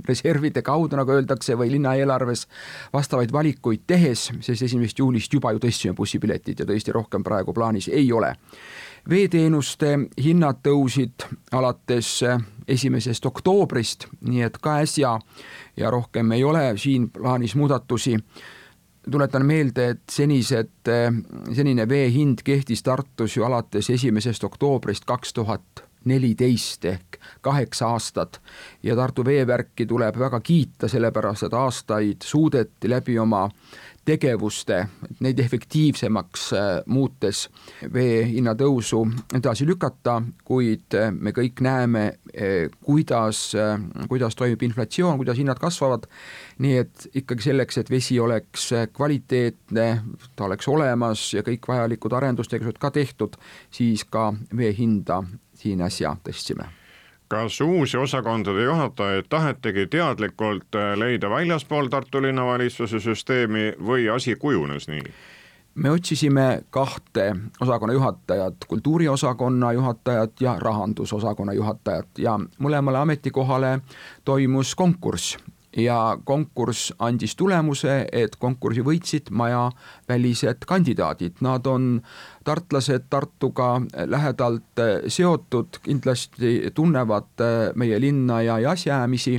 reservide 0.07 0.61
kaudu, 0.61 0.97
nagu 0.99 1.15
öeldakse, 1.15 1.55
või 1.57 1.71
linna 1.73 1.95
eelarves 1.99 2.47
vastavaid 2.93 3.31
valikuid 3.31 3.85
tehes, 3.87 4.29
sest 4.43 4.67
esimesest 4.67 4.99
juulist 4.99 5.33
juba 5.33 5.53
ju 5.53 5.61
tõstsime 5.63 5.95
bussipiletid 5.97 6.59
ja 6.59 6.67
tõesti 6.67 6.95
rohkem 6.95 7.23
praegu 7.23 7.55
plaanis 7.55 7.89
ei 7.91 8.11
ole. 8.13 8.33
Veeteenuste 9.09 9.99
hinnad 10.23 10.61
tõusid 10.63 11.25
alates 11.51 12.21
esimesest 12.67 13.25
oktoobrist, 13.25 14.07
nii 14.21 14.43
et 14.47 14.57
ka 14.63 14.77
äsja 14.83 15.17
ja 15.77 15.91
rohkem 15.91 16.31
ei 16.31 16.43
ole 16.43 16.73
siin 16.77 17.09
plaanis 17.11 17.55
muudatusi. 17.55 18.17
Tuletan 19.11 19.45
meelde, 19.45 19.89
et 19.89 20.03
senised, 20.11 20.91
senine 21.53 21.87
vee 21.89 22.05
hind 22.11 22.39
kehtis 22.43 22.83
Tartus 22.83 23.35
ju 23.35 23.43
alates 23.43 23.89
esimesest 23.89 24.43
oktoobrist 24.47 25.03
kaks 25.05 25.33
tuhat 25.33 25.83
neliteist 26.05 26.85
ehk 26.85 27.19
kaheksa 27.41 27.87
aastat. 27.87 28.41
Ja 28.83 28.95
Tartu 28.95 29.25
veevärki 29.25 29.85
tuleb 29.85 30.19
väga 30.19 30.39
kiita, 30.39 30.87
sellepärast 30.87 31.47
et 31.47 31.53
aastaid 31.53 32.23
suudeti 32.23 32.89
läbi 32.89 33.19
oma 33.19 33.49
tegevuste, 34.05 34.79
neid 35.23 35.39
efektiivsemaks 35.39 36.45
äh, 36.53 36.69
muutes 36.91 37.45
vee 37.93 38.23
hinna 38.27 38.53
tõusu 38.59 39.03
edasi 39.35 39.67
lükata, 39.67 40.17
kuid 40.43 40.97
äh, 40.99 41.09
me 41.13 41.31
kõik 41.35 41.63
näeme, 41.63 42.03
äh, 42.35 42.67
kuidas, 42.83 43.45
kuidas 44.11 44.35
toimub 44.35 44.67
inflatsioon, 44.67 45.17
kuidas 45.21 45.39
hinnad 45.39 45.61
kasvavad, 45.61 46.09
nii 46.63 46.75
et 46.83 47.07
ikkagi 47.23 47.49
selleks, 47.49 47.79
et 47.79 47.91
vesi 47.93 48.19
oleks 48.19 48.69
kvaliteetne, 48.93 49.87
ta 50.35 50.47
oleks 50.49 50.67
olemas 50.67 51.29
ja 51.33 51.45
kõik 51.45 51.67
vajalikud 51.71 52.19
arendustegevused 52.19 52.81
ka 52.83 52.91
tehtud, 52.91 53.39
siis 53.71 54.03
ka 54.03 54.31
vee 54.55 54.75
hinda 54.77 55.23
siin 55.63 55.83
äsja 55.85 56.17
tõstsime 56.23 56.82
kas 57.33 57.61
uusi 57.61 57.97
osakondade 57.97 58.63
juhatajaid 58.63 59.25
tahetigi 59.29 59.87
teadlikult 59.87 60.75
äh, 60.75 60.93
leida 60.97 61.29
väljaspool 61.29 61.89
Tartu 61.89 62.21
linnavalitsuse 62.21 62.99
süsteemi 62.99 63.71
või 63.81 64.09
asi 64.13 64.35
kujunes 64.35 64.87
nii? 64.87 65.13
me 65.75 65.89
otsisime 65.89 66.61
kahte 66.69 67.31
osakonna 67.61 67.93
juhatajat, 67.93 68.65
kultuuriosakonna 68.67 69.71
juhatajat 69.73 70.41
ja 70.41 70.53
rahandusosakonna 70.61 71.53
juhatajat 71.53 72.21
ja 72.21 72.37
mõlemale 72.59 73.01
ametikohale 73.01 73.79
toimus 74.25 74.75
konkurss 74.75 75.37
ja 75.77 76.17
konkurss 76.23 76.93
andis 76.99 77.35
tulemuse, 77.35 78.05
et 78.11 78.35
konkursi 78.35 78.83
võitsid 78.85 79.31
majavälised 79.31 80.67
kandidaadid, 80.69 81.41
nad 81.41 81.65
on 81.67 81.95
tartlased 82.43 83.07
Tartuga 83.09 83.81
lähedalt 84.05 84.81
seotud, 85.07 85.79
kindlasti 85.83 86.71
tunnevad 86.75 87.43
meie 87.75 87.99
linna 88.01 88.41
ja, 88.41 88.59
ja 88.59 88.71
asjaajamisi 88.71 89.37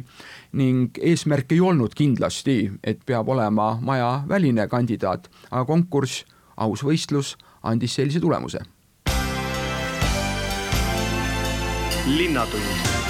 ning 0.52 0.99
eesmärk 1.00 1.52
ei 1.52 1.61
olnud 1.61 1.94
kindlasti, 1.94 2.73
et 2.84 3.02
peab 3.06 3.28
olema 3.28 3.75
majaväline 3.80 4.68
kandidaat, 4.68 5.30
aga 5.50 5.64
konkurss, 5.64 6.25
aus 6.56 6.84
võistlus 6.87 7.37
andis 7.62 7.94
sellise 7.94 8.20
tulemuse. 8.20 8.62
linnatund 12.04 13.03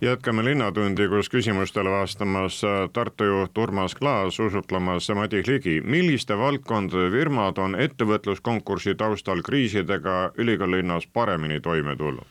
jätkame 0.00 0.44
Linnatundi, 0.44 1.08
kus 1.08 1.28
küsimustele 1.28 1.90
vastamas 1.90 2.62
äh, 2.64 2.90
Tartu 2.92 3.24
juht 3.24 3.58
Urmas 3.58 3.94
Klaas, 3.94 4.40
usutlemas 4.40 5.08
Madis 5.14 5.46
Ligi. 5.46 5.80
milliste 5.84 6.38
valdkondade 6.38 7.10
firmad 7.10 7.58
on 7.58 7.74
ettevõtluskonkursi 7.74 8.94
taustal 8.94 9.42
kriisidega 9.42 10.32
ülikoolilinnas 10.38 11.06
paremini 11.12 11.60
toime 11.60 11.96
tulnud? 11.96 12.26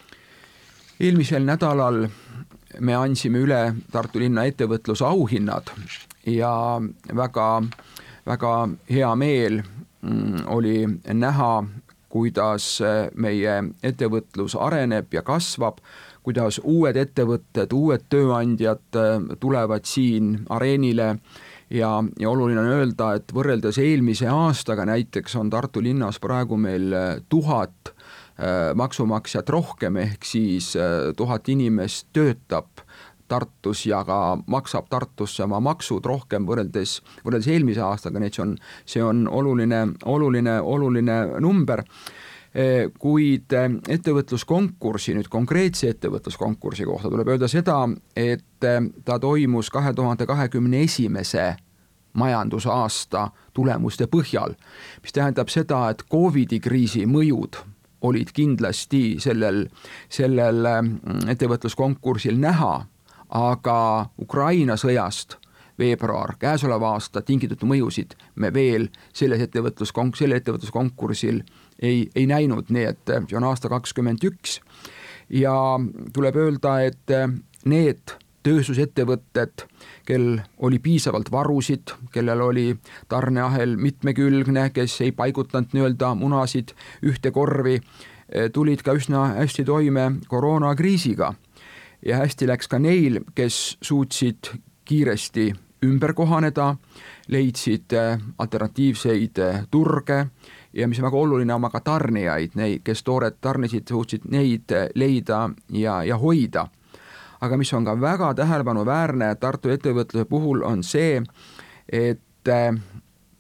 eelmisel 1.00 1.44
nädalal 1.44 2.08
me 2.80 2.96
andsime 2.96 3.40
üle 3.44 3.74
Tartu 3.92 4.20
linna 4.20 4.46
ettevõtluse 4.48 5.06
auhinnad 5.06 5.72
ja 6.26 6.82
väga, 7.16 7.64
väga 8.26 8.54
hea 8.90 9.16
meel 9.16 9.62
mm, 10.02 10.48
oli 10.48 10.88
näha, 11.14 11.64
kuidas 12.10 12.80
meie 13.16 13.64
ettevõtlus 13.84 14.56
areneb 14.56 15.14
ja 15.14 15.22
kasvab 15.22 15.84
kuidas 16.28 16.60
uued 16.68 16.98
ettevõtted, 17.00 17.72
uued 17.72 18.08
tööandjad 18.12 19.00
äh, 19.00 19.14
tulevad 19.40 19.88
siin 19.88 20.42
areenile. 20.52 21.16
Ja, 21.68 21.90
ja 22.20 22.30
oluline 22.32 22.62
on 22.62 22.70
öelda, 22.72 23.10
et 23.20 23.32
võrreldes 23.36 23.76
eelmise 23.84 24.30
aastaga 24.32 24.86
näiteks 24.88 25.36
on 25.36 25.50
Tartu 25.52 25.82
linnas 25.84 26.20
praegu 26.24 26.56
meil 26.60 26.94
äh, 26.96 27.08
tuhat 27.30 27.92
äh, 27.92 28.72
maksumaksjat 28.76 29.52
rohkem, 29.52 30.00
ehk 30.04 30.28
siis 30.28 30.74
tuhat 31.20 31.50
inimest 31.52 32.08
töötab 32.16 32.84
Tartus 33.28 33.86
ja 33.88 34.04
ka 34.08 34.38
maksab 34.48 34.88
Tartusse 34.92 35.44
oma 35.44 35.60
maksud 35.64 36.06
rohkem 36.08 36.48
võrreldes, 36.48 37.02
võrreldes 37.26 37.52
eelmise 37.52 37.84
aastaga, 37.84 38.20
nii 38.24 38.32
et 38.32 38.40
see 38.40 38.46
on, 38.46 38.56
see 38.88 39.04
on 39.04 39.26
oluline, 39.28 39.82
oluline, 40.08 40.60
oluline 40.64 41.18
number 41.44 41.84
kuid 43.00 43.54
eh, 43.54 43.70
ettevõtluskonkursi, 43.94 45.14
nüüd 45.14 45.30
konkreetse 45.30 45.92
ettevõtluskonkursi 45.94 46.88
kohta 46.90 47.12
tuleb 47.14 47.30
öelda 47.30 47.50
seda, 47.52 47.84
et 48.18 48.66
eh, 48.66 48.80
ta 49.06 49.20
toimus 49.22 49.70
kahe 49.70 49.94
tuhande 49.94 50.26
kahekümne 50.26 50.82
esimese 50.88 51.52
majandusaasta 52.18 53.28
tulemuste 53.54 54.08
põhjal, 54.10 54.56
mis 55.04 55.14
tähendab 55.14 55.54
seda, 55.54 55.84
et 55.94 56.02
Covidi 56.10 56.58
kriisi 56.60 57.06
mõjud 57.06 57.60
olid 58.08 58.32
kindlasti 58.34 59.18
sellel, 59.22 59.68
sellel 60.10 60.66
ettevõtluskonkursil 61.30 62.40
näha, 62.42 62.74
aga 63.38 63.80
Ukraina 64.22 64.78
sõjast 64.82 65.38
veebruar 65.78 66.36
käesoleva 66.42 66.96
aasta 66.96 67.22
tingitud 67.22 67.62
mõjusid 67.70 68.16
me 68.36 68.50
veel 68.54 68.90
selles 69.14 69.42
ettevõtluskonk-, 69.46 70.18
sellel 70.18 70.42
ettevõtluskonkursil 70.42 71.44
ei, 71.82 72.10
ei 72.16 72.28
näinud, 72.28 72.70
nii 72.70 72.86
et 72.92 73.16
see 73.30 73.38
on 73.38 73.48
aasta 73.48 73.70
kakskümmend 73.70 74.24
üks 74.28 74.60
ja 75.30 75.54
tuleb 76.14 76.36
öelda, 76.40 76.80
et 76.88 77.12
need 77.66 78.18
tööstusettevõtted, 78.48 79.66
kel 80.08 80.28
oli 80.64 80.80
piisavalt 80.80 81.32
varusid, 81.32 81.92
kellel 82.14 82.42
oli 82.46 82.68
tarneahel 83.12 83.76
mitmekülgne, 83.82 84.70
kes 84.76 85.02
ei 85.04 85.12
paigutanud 85.12 85.76
nii-öelda 85.76 86.14
munasid 86.16 86.72
ühte 87.04 87.34
korvi, 87.36 87.82
tulid 88.54 88.84
ka 88.84 88.96
üsna 88.96 89.26
hästi 89.42 89.68
toime 89.68 90.12
koroonakriisiga. 90.28 91.34
ja 92.06 92.18
hästi 92.18 92.48
läks 92.48 92.68
ka 92.68 92.80
neil, 92.80 93.20
kes 93.36 93.78
suutsid 93.82 94.52
kiiresti 94.86 95.54
ümber 95.84 96.14
kohaneda, 96.14 96.76
leidsid 97.28 97.94
alternatiivseid 98.38 99.42
turge 99.72 100.26
ja 100.78 100.88
mis 100.88 101.00
on 101.00 101.08
väga 101.08 101.18
oluline, 101.18 101.54
oma 101.54 101.70
ka 101.74 101.82
tarnijaid, 101.82 102.56
neid, 102.56 102.82
kes 102.86 103.04
tooret 103.04 103.40
tarnisid, 103.42 103.88
suutsid 103.90 104.28
neid 104.30 104.74
leida 104.96 105.48
ja, 105.74 106.02
ja 106.04 106.18
hoida. 106.18 106.68
aga 107.42 107.58
mis 107.58 107.74
on 107.74 107.86
ka 107.86 107.94
väga 108.02 108.34
tähelepanuväärne 108.34 109.36
Tartu 109.36 109.70
ettevõtluse 109.70 110.26
puhul, 110.26 110.64
on 110.66 110.84
see, 110.84 111.22
et 111.90 112.50
äh, 112.50 112.74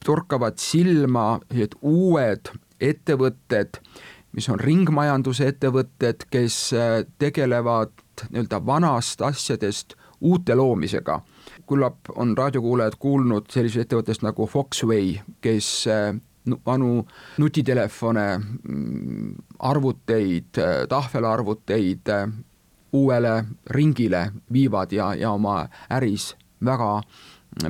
torkavad 0.05 0.57
silma 0.61 1.39
sellised 1.49 1.73
uued 1.81 2.51
ettevõtted, 2.81 3.79
mis 4.37 4.49
on 4.53 4.59
ringmajanduse 4.59 5.47
ettevõtted, 5.53 6.27
kes 6.29 6.59
äh, 6.77 6.99
tegelevad 7.17 7.93
nii-öelda 8.29 8.61
vanast 8.65 9.21
asjadest 9.21 9.97
uute 10.21 10.55
loomisega. 10.55 11.21
küllap 11.67 12.09
on 12.15 12.37
raadiokuulajad 12.37 12.95
kuulnud 12.99 13.49
sellisest 13.51 13.81
ettevõttest 13.81 14.21
nagu 14.23 14.45
Foxway, 14.47 15.17
kes 15.41 15.87
vanu 16.65 17.05
nutitelefone, 17.37 18.27
mm, 18.37 19.35
arvuteid, 19.59 20.59
tahvelarvuteid 20.89 22.09
äh, 22.09 22.29
uuele 22.93 23.45
ringile 23.69 24.31
viivad 24.53 24.91
ja, 24.91 25.13
ja 25.15 25.31
oma 25.31 25.67
äris 25.89 26.35
väga 26.65 27.01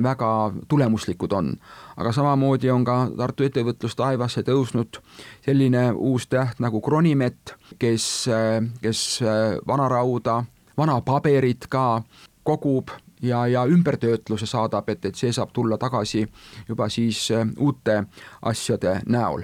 väga 0.03 0.53
tulemuslikud 0.67 1.31
on. 1.31 1.55
aga 1.97 2.11
samamoodi 2.11 2.69
on 2.71 2.85
ka 2.85 3.09
Tartu 3.17 3.43
ettevõtlus 3.43 3.95
taevasse 3.95 4.43
tõusnud 4.43 4.99
selline 5.45 5.91
uus 5.91 6.27
täht 6.27 6.59
nagu 6.59 6.81
Kronimet, 6.81 7.55
kes, 7.79 8.27
äh, 8.27 8.61
kes 8.81 9.21
äh, 9.21 9.57
vanarauda, 9.67 10.43
vana 10.77 11.01
paberit 11.01 11.67
ka 11.69 12.03
kogub 12.43 12.91
ja, 13.21 13.47
ja 13.47 13.65
ümbertöötluse 13.65 14.45
saadab, 14.45 14.89
et, 14.89 15.05
et 15.05 15.15
see 15.15 15.31
saab 15.33 15.53
tulla 15.53 15.77
tagasi 15.77 16.27
juba 16.67 16.89
siis 16.89 17.31
äh, 17.31 17.47
uute 17.57 18.03
asjade 18.41 19.01
näol 19.05 19.43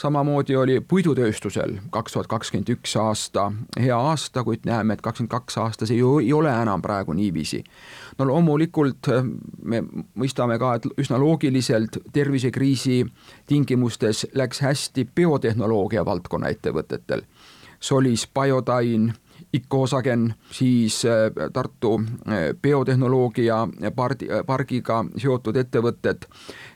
samamoodi 0.00 0.56
oli 0.56 0.80
puidutööstusel 0.80 1.76
kaks 1.90 2.12
tuhat 2.12 2.28
kakskümmend 2.28 2.68
üks 2.74 2.96
aasta 3.00 3.46
hea 3.80 3.96
aasta, 3.96 4.44
kuid 4.44 4.66
näeme, 4.68 4.94
et 4.94 5.02
kakskümmend 5.04 5.32
kaks 5.32 5.58
aastas 5.62 5.90
ei, 5.90 6.00
ei 6.22 6.32
ole 6.32 6.52
enam 6.52 6.82
praegu 6.82 7.12
niiviisi. 7.16 7.64
no 8.18 8.26
loomulikult 8.28 9.08
äh, 9.08 9.24
me 9.62 9.82
mõistame 10.14 10.58
ka, 10.58 10.74
et 10.76 10.88
üsna 11.00 11.20
loogiliselt 11.20 11.98
tervisekriisi 12.12 13.04
tingimustes 13.46 14.26
läks 14.34 14.60
hästi 14.60 15.08
biotehnoloogia 15.14 16.04
valdkonna 16.04 16.52
ettevõtetel. 16.52 17.22
Solis, 17.80 18.26
Biodyne 19.56 19.66
Ikosagen, 19.66 20.34
siis 20.50 21.04
äh, 21.04 21.50
Tartu 21.52 22.00
äh, 22.28 22.54
biotehnoloogia 22.62 23.68
pardi, 23.96 24.28
äh, 24.30 24.44
pargiga 24.46 25.04
seotud 25.16 25.56
ettevõtted, 25.56 26.26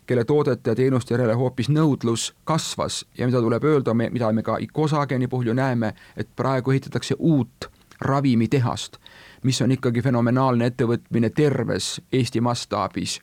kelle 0.06 0.24
toodete 0.24 0.70
ja 0.70 0.76
teenuste 0.76 1.14
järele 1.14 1.34
hoopis 1.34 1.68
nõudlus 1.68 2.30
kasvas. 2.44 3.04
Ja 3.18 3.26
mida 3.26 3.40
tuleb 3.40 3.64
öelda, 3.64 3.94
mida 3.94 4.32
me 4.32 4.42
ka 4.42 4.56
Ikosageni 4.60 5.28
puhul 5.28 5.52
ju 5.52 5.54
näeme, 5.54 5.94
et 6.16 6.28
praegu 6.36 6.70
ehitatakse 6.70 7.14
uut 7.18 7.70
ravimitehast, 8.00 8.96
mis 9.42 9.62
on 9.62 9.72
ikkagi 9.72 10.02
fenomenaalne 10.02 10.66
ettevõtmine 10.66 11.30
terves 11.30 12.00
Eesti 12.12 12.40
mastaabis. 12.40 13.20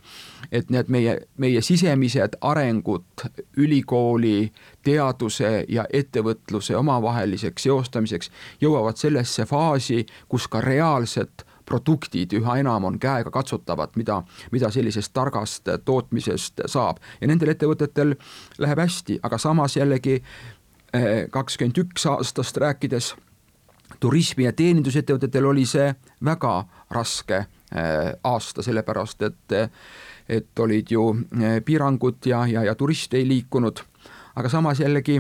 et 0.51 0.69
need 0.69 0.87
meie, 0.87 1.19
meie 1.37 1.61
sisemised 1.61 2.37
arengud 2.41 3.25
ülikooli, 3.57 4.51
teaduse 4.83 5.65
ja 5.67 5.85
ettevõtluse 5.93 6.75
omavaheliseks 6.75 7.63
seostamiseks 7.63 8.31
jõuavad 8.61 8.95
sellesse 8.95 9.45
faasi, 9.45 10.05
kus 10.27 10.47
ka 10.47 10.61
reaalselt 10.61 11.43
produktid 11.65 12.33
üha 12.33 12.57
enam 12.61 12.85
on 12.87 12.99
käega 12.99 13.31
katsutavad, 13.31 13.89
mida, 13.95 14.21
mida 14.51 14.71
sellisest 14.71 15.13
targast 15.13 15.67
tootmisest 15.85 16.63
saab 16.65 17.01
ja 17.21 17.27
nendel 17.27 17.51
ettevõtetel 17.51 18.15
läheb 18.57 18.79
hästi, 18.79 19.19
aga 19.23 19.37
samas 19.37 19.75
jällegi 19.77 20.21
eh, 20.21 21.27
kakskümmend 21.29 21.83
üks 21.83 22.07
aastast 22.07 22.57
rääkides 22.63 23.15
turismi- 23.99 24.45
ja 24.45 24.53
teenindusettevõtetel 24.53 25.45
oli 25.45 25.65
see 25.65 25.93
väga 26.25 26.53
raske 26.91 27.37
eh, 27.37 28.13
aasta, 28.23 28.63
sellepärast 28.63 29.21
et, 29.21 29.57
et 30.29 30.59
olid 30.59 30.91
ju 30.91 31.09
eh, 31.41 31.59
piirangud 31.65 32.25
ja, 32.25 32.45
ja, 32.47 32.63
ja 32.63 32.75
turiste 32.75 33.17
ei 33.17 33.27
liikunud 33.27 33.83
aga 34.37 34.49
samas 34.49 34.79
jällegi, 34.79 35.17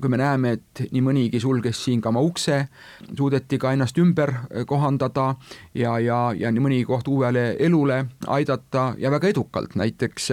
kui 0.00 0.10
me 0.10 0.18
näeme, 0.18 0.56
et 0.56 0.80
nii 0.90 1.02
mõnigi 1.04 1.40
sulges 1.40 1.78
siin 1.84 2.00
ka 2.02 2.10
oma 2.10 2.22
ukse, 2.26 2.64
suudeti 3.06 3.60
ka 3.62 3.70
ennast 3.76 3.98
ümber 4.02 4.32
kohandada 4.66 5.28
ja, 5.74 5.94
ja, 6.02 6.18
ja 6.34 6.50
nii 6.50 6.64
mõnigi 6.64 6.88
koht 6.88 7.08
uuele 7.08 7.52
elule 7.62 8.00
aidata 8.26 8.88
ja 8.98 9.10
väga 9.14 9.30
edukalt, 9.30 9.78
näiteks 9.78 10.30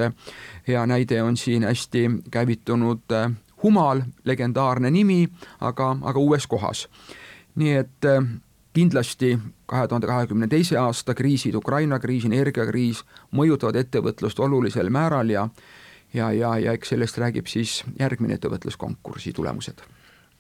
hea 0.67 0.85
näide 0.89 1.21
on 1.23 1.37
siin 1.37 1.67
hästi 1.69 2.09
käivitunud 2.31 3.17
Humal, 3.63 4.01
legendaarne 4.27 4.89
nimi, 4.91 5.21
aga, 5.63 5.93
aga 6.01 6.19
uues 6.19 6.47
kohas. 6.51 6.87
Nii 7.55 7.73
et 7.77 8.07
kindlasti 8.73 9.37
kahe 9.65 9.87
tuhande 9.87 10.07
kahekümne 10.07 10.47
teise 10.47 10.77
aasta 10.77 11.13
kriisid, 11.13 11.55
Ukraina 11.55 11.99
kriis, 11.99 12.25
energiakriis 12.25 13.03
mõjutavad 13.31 13.77
ettevõtlust 13.83 14.39
olulisel 14.39 14.89
määral 14.89 15.29
ja 15.29 15.47
ja, 16.13 16.31
ja, 16.31 16.57
ja 16.57 16.73
eks 16.73 16.89
sellest 16.89 17.17
räägib 17.17 17.47
siis 17.49 17.83
järgmine 17.99 18.33
ettevõtluskonkursi 18.37 19.33
tulemused 19.33 19.81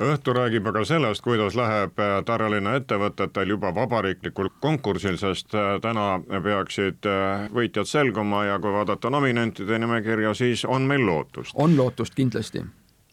õhtu 0.03 0.33
räägib 0.33 0.67
aga 0.67 0.83
sellest, 0.85 1.21
kuidas 1.23 1.55
läheb 1.55 1.99
äh, 2.01 2.15
Tallinna 2.25 2.75
ettevõtetel 2.79 3.53
juba 3.55 3.73
vabariiklikul 3.75 4.49
konkursil, 4.59 5.17
sest 5.21 5.53
äh, 5.55 5.77
täna 5.81 6.19
peaksid 6.43 7.05
äh, 7.07 7.45
võitjad 7.53 7.87
selguma 7.87 8.45
ja 8.45 8.59
kui 8.59 8.73
vaadata 8.73 9.09
nominentide 9.13 9.79
nimekirja, 9.79 10.33
siis 10.33 10.65
on 10.65 10.89
meil 10.89 11.05
lootust. 11.05 11.53
on 11.55 11.77
lootust 11.77 12.15
kindlasti. 12.15 12.63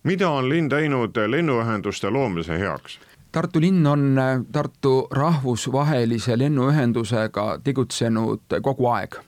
mida 0.02 0.30
on 0.30 0.48
linn 0.48 0.68
teinud 0.68 1.16
lennuühenduste 1.26 2.10
loomise 2.10 2.58
heaks? 2.58 2.98
Tartu 3.32 3.60
linn 3.60 3.86
on 3.86 4.18
Tartu 4.52 5.06
rahvusvahelise 5.10 6.38
lennuühendusega 6.38 7.60
tegutsenud 7.64 8.58
kogu 8.62 8.88
aeg 8.90 9.20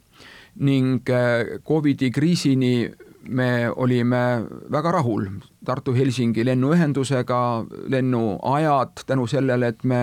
ning 0.61 1.09
Covidi 1.65 2.11
kriisini 2.11 2.91
me 3.29 3.71
olime 3.71 4.47
väga 4.71 4.93
rahul 4.93 5.27
Tartu-Helsingi 5.65 6.45
lennuühendusega, 6.45 7.65
lennuajad 7.89 9.05
tänu 9.07 9.27
sellele, 9.27 9.69
et 9.69 9.85
me, 9.85 10.01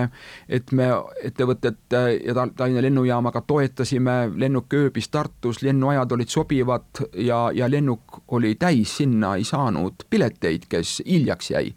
et 0.48 0.72
me 0.72 0.88
ettevõtet 1.24 1.96
ja 2.24 2.34
Tallinna 2.56 2.80
lennujaamaga 2.82 3.42
toetasime, 3.46 4.30
lennuk 4.40 4.72
ööbis 4.74 5.10
Tartus, 5.12 5.60
lennuajad 5.62 6.12
olid 6.16 6.32
sobivad 6.32 7.04
ja, 7.14 7.50
ja 7.54 7.68
lennuk 7.70 8.22
oli 8.28 8.54
täis, 8.54 8.96
sinna 9.02 9.34
ei 9.36 9.44
saanud 9.44 10.06
pileteid, 10.10 10.64
kes 10.68 11.02
hiljaks 11.06 11.50
jäi. 11.50 11.74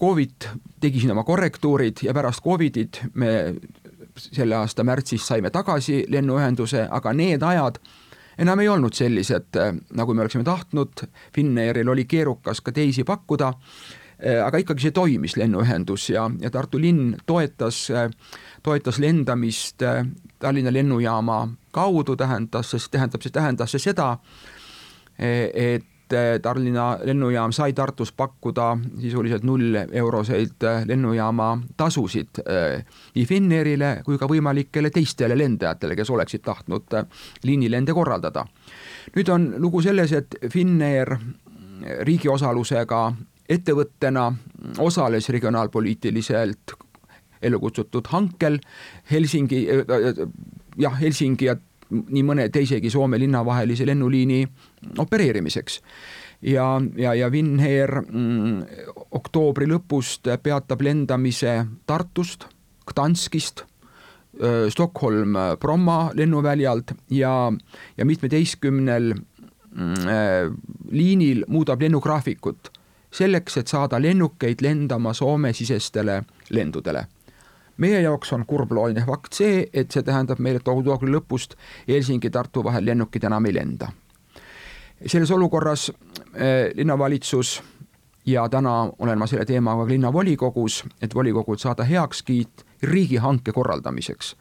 Covid 0.00 0.46
tegi 0.80 1.00
siin 1.02 1.10
oma 1.10 1.24
korrektuurid 1.26 2.04
ja 2.06 2.14
pärast 2.14 2.44
Covidit 2.44 3.00
me 3.14 3.54
selle 4.16 4.54
aasta 4.56 4.84
märtsis 4.84 5.26
saime 5.26 5.50
tagasi 5.50 6.04
lennuühenduse, 6.08 6.86
aga 6.90 7.12
need 7.12 7.42
ajad 7.42 7.80
enam 8.38 8.60
ei 8.60 8.68
olnud 8.68 8.94
sellised, 8.94 9.56
äh, 9.56 9.74
nagu 9.96 10.14
me 10.14 10.24
oleksime 10.24 10.44
tahtnud, 10.44 11.06
Finnairil 11.34 11.88
oli 11.88 12.04
keerukas 12.04 12.60
ka 12.60 12.72
teisi 12.72 13.04
pakkuda, 13.04 13.48
äh, 13.48 14.44
aga 14.44 14.60
ikkagi 14.60 14.86
see 14.86 14.96
toimis, 14.96 15.36
lennuühendus 15.40 16.10
ja, 16.12 16.28
ja 16.40 16.50
Tartu 16.50 16.80
linn 16.80 17.16
toetas, 17.26 17.86
toetas 18.62 19.00
lendamist 19.02 19.82
Tallinna 20.38 20.72
lennujaama 20.72 21.48
kaudu, 21.72 22.16
tähendas, 22.16 22.74
tähendab, 22.90 23.24
see 23.24 23.32
tähendas 23.32 23.72
see 23.72 23.80
seda, 23.88 24.16
et 25.18 25.86
Eh, 26.12 26.40
Tallinna 26.42 26.98
lennujaam 27.02 27.52
sai 27.52 27.72
Tartus 27.72 28.12
pakkuda 28.12 28.78
sisuliselt 29.00 29.42
null 29.42 29.74
euroseid 29.74 30.62
eh, 30.62 30.84
lennujaama 30.86 31.48
tasusid 31.76 32.38
eh, 32.46 32.84
nii 33.14 33.24
Finnairile 33.26 33.88
kui 34.06 34.14
ka 34.18 34.28
võimalikele 34.30 34.92
teistele 34.94 35.34
lendajatele, 35.34 35.96
kes 35.98 36.10
oleksid 36.14 36.44
tahtnud 36.46 36.94
liinilende 37.42 37.94
korraldada. 37.94 38.46
nüüd 39.16 39.32
on 39.34 39.48
lugu 39.58 39.82
selles, 39.82 40.12
et 40.12 40.38
Finnair 40.52 41.16
riigi 42.06 42.28
osalusega 42.30 43.12
ettevõttena 43.50 44.30
osales 44.78 45.28
regionaalpoliitiliselt 45.28 46.76
ellu 47.42 47.60
kutsutud 47.60 48.06
hankel 48.14 48.60
Helsingi, 49.10 49.66
jah, 50.78 51.00
Helsingi 51.00 51.50
ja 51.50 51.56
nii 51.90 52.22
mõne 52.26 52.48
teisegi 52.52 52.90
Soome 52.90 53.18
linna 53.18 53.44
vahelise 53.44 53.86
lennuliini 53.86 54.46
opereerimiseks. 54.98 55.80
ja, 56.42 56.80
ja, 56.96 57.14
ja 57.14 57.30
Finnair 57.30 58.00
mm, 58.02 58.62
oktoobri 59.10 59.66
lõpust 59.66 60.28
peatab 60.42 60.82
lendamise 60.82 61.64
Tartust, 61.86 62.46
Gdanskist, 62.86 63.64
Stockholm 64.68 65.34
Bromma 65.60 66.10
lennuväljalt 66.14 66.92
ja, 67.10 67.52
ja 67.96 68.04
mitmeteistkümnel 68.04 69.14
mm, 69.14 69.94
liinil 70.90 71.44
muudab 71.48 71.80
lennugraafikut 71.80 72.70
selleks, 73.16 73.56
et 73.56 73.68
saada 73.72 74.00
lennukeid 74.02 74.60
lendama 74.60 75.14
Soome-sisestele 75.16 76.22
lendudele 76.50 77.06
meie 77.76 78.00
jaoks 78.00 78.32
on 78.32 78.46
kurblooline 78.46 79.04
fakt 79.06 79.38
see, 79.40 79.66
et 79.72 79.92
see 79.92 80.04
tähendab 80.06 80.40
meile, 80.42 80.60
et 80.62 80.68
oktoobri 80.68 81.10
lõpust 81.12 81.56
Helsingi-Tartu 81.88 82.64
vahel 82.64 82.86
lennukid 82.86 83.24
enam 83.24 83.46
ei 83.46 83.54
lenda. 83.54 83.92
selles 85.06 85.30
olukorras 85.30 85.90
eh, 86.34 86.72
linnavalitsus 86.74 87.62
ja 88.26 88.48
täna 88.48 88.90
olen 88.98 89.18
ma 89.18 89.26
selle 89.26 89.44
teemaga 89.44 89.86
linnavolikogus, 89.88 90.84
et 91.02 91.14
volikogult 91.14 91.60
saada 91.60 91.84
heakskiit 91.84 92.64
riigihanke 92.82 93.52
korraldamiseks. 93.52 94.36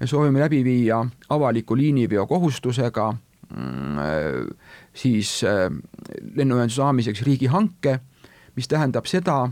me 0.00 0.06
soovime 0.06 0.40
läbi 0.40 0.64
viia 0.64 1.06
avaliku 1.28 1.76
liiniveo 1.76 2.26
kohustusega 2.26 3.14
mm, 3.56 3.98
eh, 3.98 4.56
siis 4.94 5.42
eh, 5.44 5.70
lennuühenduse 6.34 6.76
saamiseks 6.76 7.22
riigihanke, 7.22 7.98
mis 8.56 8.68
tähendab 8.68 9.06
seda, 9.06 9.48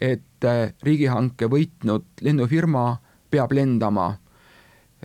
et 0.00 0.44
äh, 0.44 0.72
riigihanke 0.82 1.48
võitnud 1.50 2.22
lennufirma 2.22 2.96
peab 3.30 3.52
lendama 3.52 4.14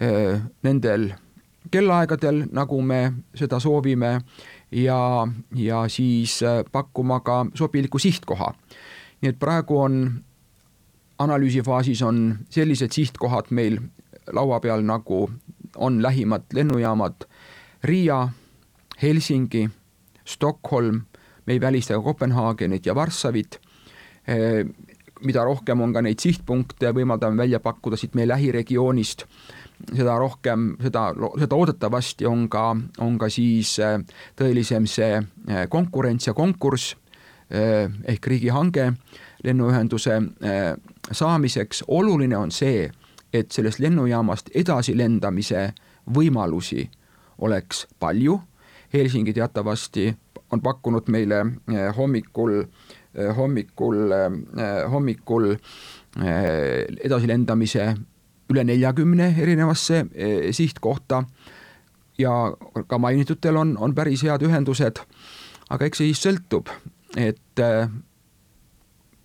äh, 0.02 0.42
nendel 0.64 1.12
kellaaegadel, 1.72 2.46
nagu 2.52 2.82
me 2.82 3.02
seda 3.38 3.60
soovime 3.60 4.20
ja, 4.72 5.28
ja 5.56 5.84
siis 5.88 6.40
äh, 6.44 6.64
pakkuma 6.72 7.20
ka 7.20 7.46
sobiliku 7.54 8.00
sihtkoha. 8.00 8.54
nii 9.22 9.30
et 9.30 9.40
praegu 9.40 9.78
on 9.80 10.24
analüüsifaasis 11.20 12.02
on 12.02 12.38
sellised 12.50 12.92
sihtkohad 12.96 13.52
meil 13.52 13.80
laua 14.34 14.60
peal, 14.60 14.82
nagu 14.82 15.30
on 15.76 16.02
lähimad 16.02 16.44
lennujaamad 16.54 17.26
Riia, 17.84 18.30
Helsingi, 19.02 19.70
Stockholm, 20.26 21.02
me 21.46 21.54
ei 21.54 21.62
välista 21.62 21.94
ka 21.94 22.02
Kopenhaagenit 22.02 22.86
ja 22.86 22.96
Varssavit 22.96 23.60
mida 25.26 25.44
rohkem 25.44 25.82
on 25.82 25.94
ka 25.94 26.04
neid 26.04 26.22
sihtpunkte, 26.22 26.92
võimaldame 26.96 27.44
välja 27.44 27.60
pakkuda 27.64 27.98
siit 28.00 28.16
meie 28.16 28.28
lähiregioonist, 28.30 29.26
seda 29.92 30.18
rohkem, 30.20 30.74
seda, 30.84 31.10
seda 31.40 31.58
oodatavasti 31.58 32.28
on 32.28 32.48
ka, 32.52 32.66
on 33.04 33.18
ka 33.20 33.30
siis 33.32 33.78
eh, 33.84 33.98
tõelisem 34.40 34.88
see 34.90 35.20
eh, 35.20 35.66
konkurents 35.72 36.30
ja 36.30 36.36
konkurss 36.38 36.96
ehk 37.50 38.28
riigihange 38.30 38.84
lennuühenduse 39.42 40.20
saamiseks. 41.12 41.84
oluline 41.88 42.38
on 42.38 42.52
see, 42.54 42.84
et 43.34 43.52
sellest 43.52 43.80
lennujaamast 43.82 44.52
edasi 44.54 44.94
lendamise 44.98 45.72
võimalusi 46.06 46.84
oleks 47.42 47.88
palju. 48.00 48.38
Helsingi 48.94 49.34
teatavasti 49.34 50.12
on 50.52 50.62
pakkunud 50.62 51.10
meile 51.10 51.42
hommikul 51.98 52.60
äh, 52.62 52.89
hommikul, 53.38 54.12
eh, 54.12 54.86
hommikul 54.92 55.52
eh, 55.52 56.86
edasilendamise 57.04 57.94
üle 58.50 58.64
neljakümne 58.66 59.36
erinevasse 59.38 60.06
sihtkohta. 60.52 61.24
Ja 62.18 62.32
ka 62.88 62.98
mainitutel 62.98 63.56
on, 63.56 63.78
on 63.78 63.94
päris 63.96 64.24
head 64.26 64.42
ühendused, 64.44 65.00
aga 65.70 65.86
eks 65.86 66.02
see 66.02 66.10
siis 66.10 66.24
sõltub, 66.26 66.68
et 67.16 67.62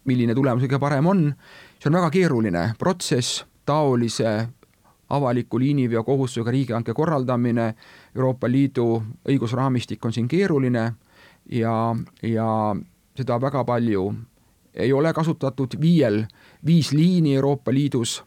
milline 0.07 0.37
tulemus 0.37 0.62
kõige 0.62 0.79
parem 0.79 1.09
on, 1.11 1.25
see 1.81 1.90
on 1.90 1.99
väga 1.99 2.12
keeruline 2.14 2.66
protsess, 2.79 3.42
taolise 3.66 4.37
avaliku 5.11 5.59
liiniveo 5.59 6.05
kohustusega 6.05 6.53
riigihanke 6.55 6.94
korraldamine, 6.94 7.73
Euroopa 8.14 8.51
Liidu 8.51 9.03
õigusraamistik 9.29 10.05
on 10.05 10.14
siin 10.14 10.29
keeruline 10.29 10.85
ja, 11.51 11.75
ja 12.23 12.49
seda 13.16 13.40
väga 13.40 13.64
palju. 13.64 14.05
Ei 14.74 14.92
ole 14.92 15.12
kasutatud, 15.14 15.77
viiel, 15.81 16.24
viis 16.66 16.92
liini 16.92 17.37
Euroopa 17.38 17.72
Liidus, 17.72 18.22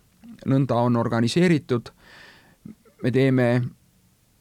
nõnda 0.47 0.77
on 0.79 0.95
organiseeritud, 0.95 1.89
me 3.03 3.11
teeme 3.11 3.47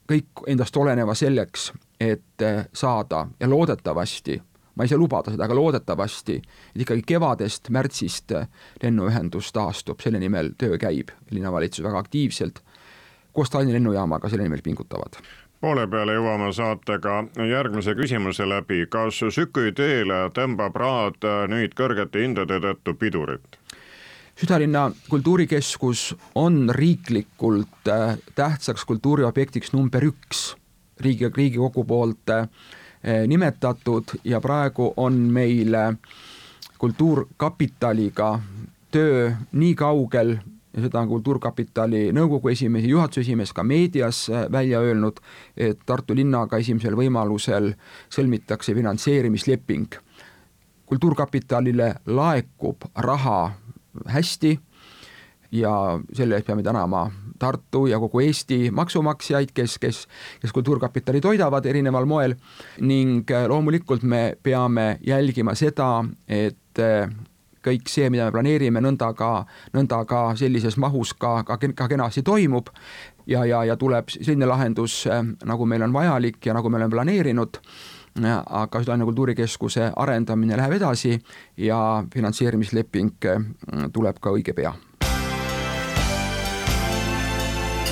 kõik 0.06 0.44
endast 0.46 0.76
oleneva 0.76 1.14
selleks, 1.18 1.72
et 2.00 2.44
saada. 2.72 3.26
Ja 3.40 3.48
loodetavasti 3.50 4.38
ma 4.76 4.84
ei 4.84 4.90
saa 4.92 5.00
lubada 5.00 5.32
seda, 5.32 5.46
aga 5.48 5.56
loodetavasti, 5.56 6.36
et 6.74 6.84
ikkagi 6.84 7.02
kevadest, 7.08 7.70
märtsist 7.72 8.34
lennuühendus 8.82 9.48
taastub, 9.56 10.02
selle 10.04 10.20
nimel 10.20 10.52
töö 10.60 10.76
käib, 10.78 11.14
linnavalitsus 11.32 11.84
väga 11.84 12.02
aktiivselt, 12.04 12.60
koos 13.32 13.50
Tallinna 13.50 13.78
lennujaamaga 13.78 14.28
selle 14.28 14.44
nimel 14.44 14.62
pingutavad 14.64 15.16
poole 15.66 15.88
peale 15.90 16.14
jõuame 16.14 16.52
saatega 16.54 17.24
järgmise 17.50 17.96
küsimuse 17.98 18.46
läbi, 18.46 18.84
kas 18.86 19.18
Sükü 19.34 19.72
teele 19.74 20.28
tõmbab 20.34 20.78
Raad 20.78 21.26
nüüd 21.50 21.74
kõrgete 21.74 22.22
hindade 22.22 22.62
tõttu 22.62 22.94
pidurit? 22.94 23.58
südalinna 24.36 24.90
kultuurikeskus 25.08 26.14
on 26.34 26.70
riiklikult 26.70 27.88
tähtsaks 28.34 28.84
kultuuriobjektiks 28.84 29.72
number 29.72 30.04
üks 30.04 30.52
riigi, 31.00 31.30
Riigikogu 31.34 31.84
poolt 31.84 32.36
Eh, 33.06 33.26
nimetatud 33.26 34.04
ja 34.24 34.40
praegu 34.40 34.94
on 34.96 35.12
meil 35.12 35.74
Kultuurkapitaliga 36.78 38.40
töö 38.90 39.30
nii 39.52 39.74
kaugel 39.74 40.36
ja 40.76 40.82
seda 40.84 41.00
on 41.00 41.08
Kultuurkapitali 41.08 42.10
nõukogu 42.16 42.52
esimees 42.52 42.84
ja 42.84 42.90
juhatuse 42.90 43.24
esimees 43.24 43.52
ka 43.56 43.64
meedias 43.64 44.26
eh, 44.28 44.46
välja 44.52 44.80
öelnud, 44.84 45.20
et 45.56 45.80
Tartu 45.86 46.16
linnaga 46.16 46.60
esimesel 46.60 46.96
võimalusel 46.98 47.72
sõlmitakse 48.12 48.74
finantseerimisleping. 48.74 50.02
kultuurkapitalile 50.86 51.94
laekub 52.06 52.84
raha 52.94 53.52
hästi 54.06 54.58
ja 55.52 56.00
selle 56.12 56.36
eest 56.36 56.46
peame 56.46 56.62
tänama 56.62 57.10
Tartu 57.38 57.86
ja 57.86 57.98
kogu 58.00 58.20
Eesti 58.20 58.70
maksumaksjaid, 58.70 59.50
kes, 59.54 59.78
kes, 59.78 60.06
kes 60.40 60.52
Kultuurkapitali 60.52 61.20
toidavad 61.20 61.66
erineval 61.66 62.06
moel 62.06 62.34
ning 62.80 63.30
äh, 63.30 63.48
loomulikult 63.48 64.02
me 64.02 64.36
peame 64.42 64.98
jälgima 65.06 65.54
seda, 65.54 66.04
et 66.28 66.80
äh, 66.80 67.10
kõik 67.66 67.90
see, 67.90 68.10
mida 68.10 68.28
me 68.28 68.36
planeerime, 68.36 68.80
nõnda 68.84 69.12
ka, 69.18 69.32
nõnda 69.74 70.04
ka 70.08 70.22
sellises 70.38 70.78
mahus 70.80 71.12
ka, 71.18 71.40
ka, 71.48 71.58
ka 71.58 71.90
kenasti 71.90 72.22
toimub 72.26 72.70
ja, 73.26 73.44
ja, 73.44 73.64
ja 73.64 73.76
tuleb 73.76 74.10
selline 74.14 74.48
lahendus, 74.48 75.04
äh, 75.10 75.22
nagu 75.44 75.66
meil 75.66 75.84
on 75.86 75.94
vajalik 75.96 76.40
ja 76.46 76.56
nagu 76.56 76.70
me 76.70 76.80
oleme 76.80 76.94
planeerinud 76.94 77.60
aga 78.16 78.80
Südalinna 78.80 79.04
Kultuurikeskuse 79.04 79.90
arendamine 79.92 80.56
läheb 80.56 80.78
edasi 80.78 81.18
ja 81.60 81.78
finantseerimisleping 82.14 83.28
tuleb 83.92 84.22
ka 84.24 84.32
õige 84.32 84.56
pea 84.56 84.72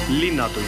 linnatund. 0.08 0.64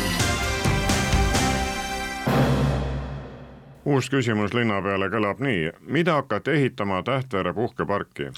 uus 3.85 4.11
küsimus 4.11 4.55
linna 4.55 4.81
peale 4.83 5.07
kõlab 5.13 5.39
nii, 5.41 5.71
mida 5.87 6.17
hakati 6.19 6.51
ehitama 6.51 7.03
Tähtvere 7.03 7.53
puhkeparki? 7.55 8.33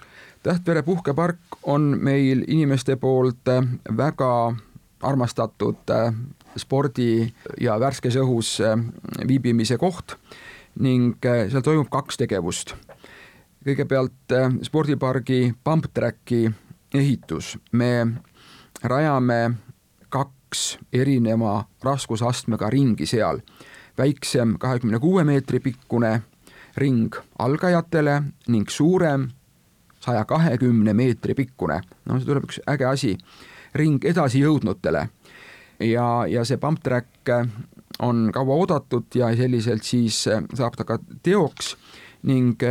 Tähtvere 0.48 0.82
puhkepark 0.82 1.38
on 1.62 1.98
meil 2.00 2.44
inimeste 2.46 2.96
poolt 2.96 3.50
väga 3.96 4.54
armastatud 5.02 5.90
äh, 5.90 6.14
spordi 6.56 7.34
ja 7.60 7.74
värskes 7.80 8.16
õhus 8.16 8.54
äh, 8.64 8.78
viibimise 9.28 9.76
koht 9.76 10.16
ning 10.80 11.20
äh, 11.20 11.50
seal 11.52 11.60
toimub 11.60 11.90
kaks 11.92 12.16
tegevust. 12.24 12.72
kõigepealt 13.60 14.32
spordipargi 14.64 15.52
pump 15.64 15.92
track'i 15.92 16.48
ehitus, 16.94 17.58
me 17.72 18.06
rajame 18.82 19.50
kaks 20.08 20.78
erineva 20.92 21.64
raskusastmega 21.84 22.70
ringi 22.70 23.06
seal. 23.06 23.44
väiksem 23.98 24.56
kahekümne 24.58 24.98
kuue 24.98 25.24
meetri 25.24 25.60
pikkune 25.60 26.22
ring 26.76 27.14
algajatele 27.38 28.22
ning 28.48 28.70
suurem 28.70 29.28
saja 30.00 30.24
kahekümne 30.24 30.94
meetri 30.94 31.34
pikkune, 31.34 31.80
no 32.06 32.18
see 32.18 32.28
tuleb 32.28 32.48
üks 32.48 32.60
äge 32.70 32.86
asi, 32.88 33.14
ring 33.74 34.04
edasijõudnutele. 34.04 35.08
ja, 35.80 36.08
ja 36.26 36.44
see 36.44 36.56
pump 36.56 36.82
track 36.82 37.30
on 37.98 38.30
kaua 38.34 38.54
oodatud 38.54 39.14
ja 39.14 39.30
selliselt 39.36 39.82
siis 39.82 40.24
saab 40.54 40.76
ta 40.76 40.84
ka 40.84 40.98
teoks 41.22 41.76
ning 42.22 42.62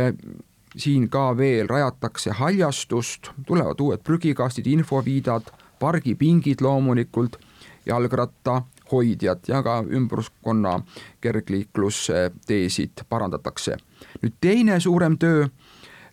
siin 0.76 1.08
ka 1.08 1.36
veel 1.36 1.68
rajatakse 1.68 2.30
haljastust, 2.38 3.30
tulevad 3.46 3.80
uued 3.80 4.02
prügikastid, 4.04 4.66
infoviidad, 4.66 5.48
pargipingid 5.80 6.60
loomulikult 6.60 7.38
jalgrattahoidjad 7.86 9.48
ja 9.48 9.62
ka 9.62 9.80
ümbruskonna 9.82 10.80
kergliiklusteesid 11.20 13.04
parandatakse. 13.08 13.76
nüüd 14.22 14.34
teine 14.40 14.80
suurem 14.80 15.18
töö 15.18 15.48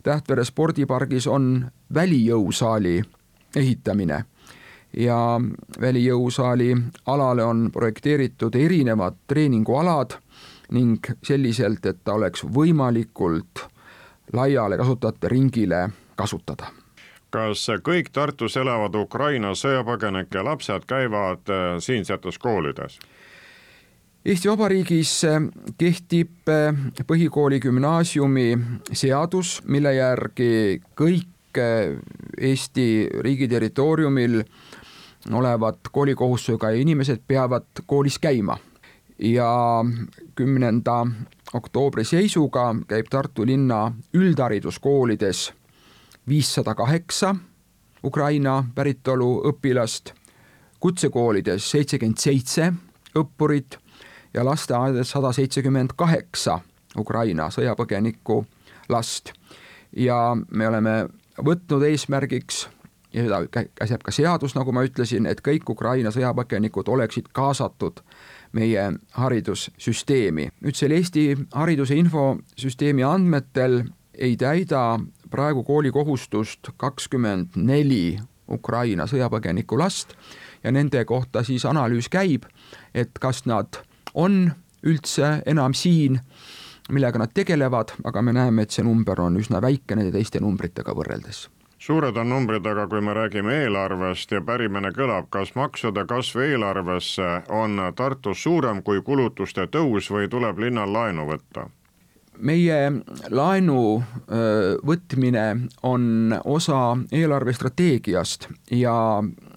Tähtvere 0.05 0.43
spordipargis 0.45 1.25
on 1.27 1.65
välijõusaali 1.93 2.99
ehitamine 3.55 4.19
ja 4.97 5.17
välijõusaali 5.81 6.75
alale 7.05 7.43
on 7.43 7.69
projekteeritud 7.73 8.55
erinevad 8.55 9.17
treeningualad 9.27 10.13
ning 10.71 11.09
selliselt, 11.23 11.85
et 11.85 12.03
ta 12.03 12.13
oleks 12.13 12.45
võimalikult 12.45 13.65
laiale 14.33 14.77
kasutajate 14.77 15.29
ringile 15.29 15.87
kasutada 16.15 16.69
kas 17.35 17.65
kõik 17.83 18.13
Tartus 18.15 18.55
elavad 18.57 18.95
Ukraina 18.95 19.51
sõjapõgenike 19.57 20.43
lapsed 20.45 20.85
käivad 20.87 21.49
äh, 21.51 21.63
siinsetes 21.83 22.37
koolides? 22.39 22.99
Eesti 24.25 24.49
Vabariigis 24.49 25.11
äh, 25.29 25.35
kehtib 25.77 26.49
äh, 26.49 26.73
põhikooli 27.05 27.59
gümnaasiumi 27.61 28.45
seadus, 28.89 29.59
mille 29.69 29.91
järgi 29.93 30.81
kõik 30.97 31.29
Eesti 31.55 32.85
riigi 33.21 33.47
territooriumil 33.47 34.41
olevad 35.31 35.91
koolikohustusega 35.91 36.73
inimesed 36.73 37.21
peavad 37.27 37.83
koolis 37.85 38.17
käima. 38.19 38.57
Ja 39.19 39.85
kümnenda 40.35 40.97
oktoobri 41.53 42.03
seisuga 42.03 42.73
käib 42.89 43.07
Tartu 43.13 43.45
linna 43.45 43.93
üldhariduskoolides 44.13 45.45
viissada 46.27 46.75
kaheksa 46.75 47.35
Ukraina 48.03 48.57
päritolu 48.75 49.29
õpilast, 49.53 50.11
kutsekoolides 50.79 51.71
seitsekümmend 51.71 52.17
seitse 52.19 52.73
õppurit 53.15 53.84
ja 54.35 54.45
lasteaedades 54.45 55.09
sada 55.15 55.31
seitsekümmend 55.31 55.95
kaheksa 55.95 56.59
Ukraina 56.97 57.49
sõjapõgenikku 57.49 58.43
last. 58.89 59.31
ja 59.95 60.35
me 60.51 60.67
oleme 60.67 61.07
võtnud 61.39 61.83
eesmärgiks 61.87 62.65
ja 63.13 63.23
seda 63.23 63.65
käsib 63.75 64.03
ka 64.03 64.11
seadus, 64.11 64.55
nagu 64.55 64.71
ma 64.75 64.83
ütlesin, 64.83 65.27
et 65.27 65.39
kõik 65.41 65.69
Ukraina 65.71 66.11
sõjapõgenikud 66.11 66.89
oleksid 66.91 67.31
kaasatud 67.31 68.01
meie 68.51 68.91
haridussüsteemi. 69.11 70.49
nüüd 70.61 70.75
selle 70.75 70.99
Eesti 70.99 71.37
hariduse 71.53 71.95
infosüsteemi 71.95 73.03
andmetel 73.03 73.83
ei 74.13 74.37
täida 74.37 74.99
praegu 75.31 75.63
koolikohustust 75.63 76.75
kakskümmend 76.77 77.55
neli 77.55 78.19
Ukraina 78.51 79.07
sõjapõgeniku 79.07 79.79
last 79.79 80.15
ja 80.63 80.71
nende 80.71 81.05
kohta 81.05 81.43
siis 81.43 81.65
analüüs 81.65 82.09
käib, 82.09 82.45
et 82.93 83.19
kas 83.19 83.45
nad 83.45 83.79
on 84.15 84.47
üldse 84.85 85.41
enam 85.45 85.73
siin, 85.73 86.19
millega 86.91 87.19
nad 87.19 87.33
tegelevad, 87.33 87.95
aga 88.05 88.21
me 88.21 88.33
näeme, 88.35 88.65
et 88.65 88.71
see 88.75 88.85
number 88.85 89.21
on 89.21 89.37
üsna 89.41 89.61
väike 89.61 89.97
nende 89.97 90.13
teiste 90.15 90.41
numbritega 90.43 90.93
võrreldes 90.97 91.47
suured 91.85 92.17
on 92.17 92.29
numbrid, 92.29 92.65
aga 92.65 92.87
kui 92.89 93.01
me 93.01 93.13
räägime 93.13 93.53
eelarvest 93.65 94.31
ja 94.33 94.41
pärimine 94.41 94.89
kõlab, 94.95 95.27
kas 95.29 95.53
maksude 95.55 96.05
kasv 96.09 96.41
eelarvesse 96.47 97.27
on 97.53 97.77
Tartus 97.95 98.41
suurem 98.43 98.81
kui 98.83 99.03
kulutuste 99.05 99.67
tõus 99.69 100.09
või 100.09 100.29
tuleb 100.31 100.63
linnal 100.65 100.93
laenu 100.93 101.27
võtta? 101.29 101.69
meie 102.35 102.91
laenu 103.31 104.03
võtmine 104.83 105.43
on 105.87 106.35
osa 106.43 106.97
eelarvestrateegiast 107.11 108.49
ja, 108.75 108.95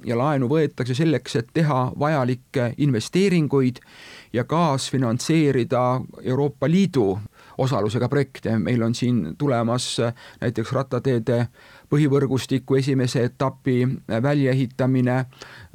ja 0.06 0.18
laenu 0.18 0.46
võetakse 0.52 0.94
selleks, 0.94 1.36
et 1.40 1.48
teha 1.58 1.80
vajalikke 1.98 2.72
investeeringuid 2.78 3.80
ja 4.32 4.44
kaasfinantseerida 4.44 6.00
Euroopa 6.22 6.70
Liidu 6.70 7.18
osalusega 7.58 8.08
projekte, 8.08 8.58
meil 8.58 8.82
on 8.82 8.94
siin 8.94 9.34
tulemas 9.38 9.96
näiteks 10.40 10.72
rattateede 10.72 11.48
põhivõrgustiku 11.90 12.76
esimese 12.78 13.24
etapi 13.24 13.80
väljaehitamine, 14.22 15.16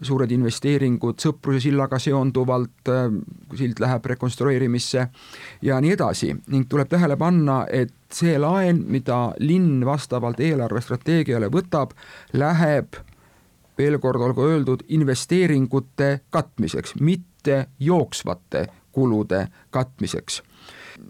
suured 0.02 0.32
investeeringud 0.32 1.20
Sõpruse 1.20 1.64
sillaga 1.66 2.00
seonduvalt, 2.00 2.92
sild 3.58 3.82
läheb 3.84 4.06
rekonstrueerimisse 4.14 5.08
ja 5.62 5.80
nii 5.82 5.96
edasi. 5.98 6.32
Ning 6.54 6.70
tuleb 6.70 6.92
tähele 6.94 7.18
panna, 7.18 7.64
et 7.70 7.94
see 8.14 8.38
laen, 8.40 8.84
mida 8.88 9.34
linn 9.40 9.84
vastavalt 9.86 10.40
eelarvestrateegiale 10.40 11.50
võtab, 11.52 11.98
läheb 12.34 13.02
veel 13.78 13.98
kord 14.00 14.22
olgu 14.22 14.46
öeldud, 14.46 14.86
investeeringute 14.94 16.20
katmiseks, 16.30 16.96
mitte 17.02 17.33
jooksvate 17.80 18.68
kulude 18.94 19.48
katmiseks 19.74 20.42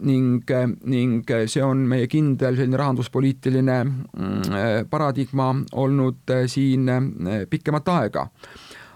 ning, 0.01 0.43
ning 0.89 1.31
see 1.47 1.63
on 1.63 1.83
meie 1.89 2.07
kindel 2.11 2.55
selline 2.57 2.79
rahanduspoliitiline 2.79 3.79
mm, 3.83 4.87
paradigma 4.89 5.49
olnud 5.79 6.35
siin 6.47 6.89
pikemat 7.49 7.91
aega. 7.97 8.27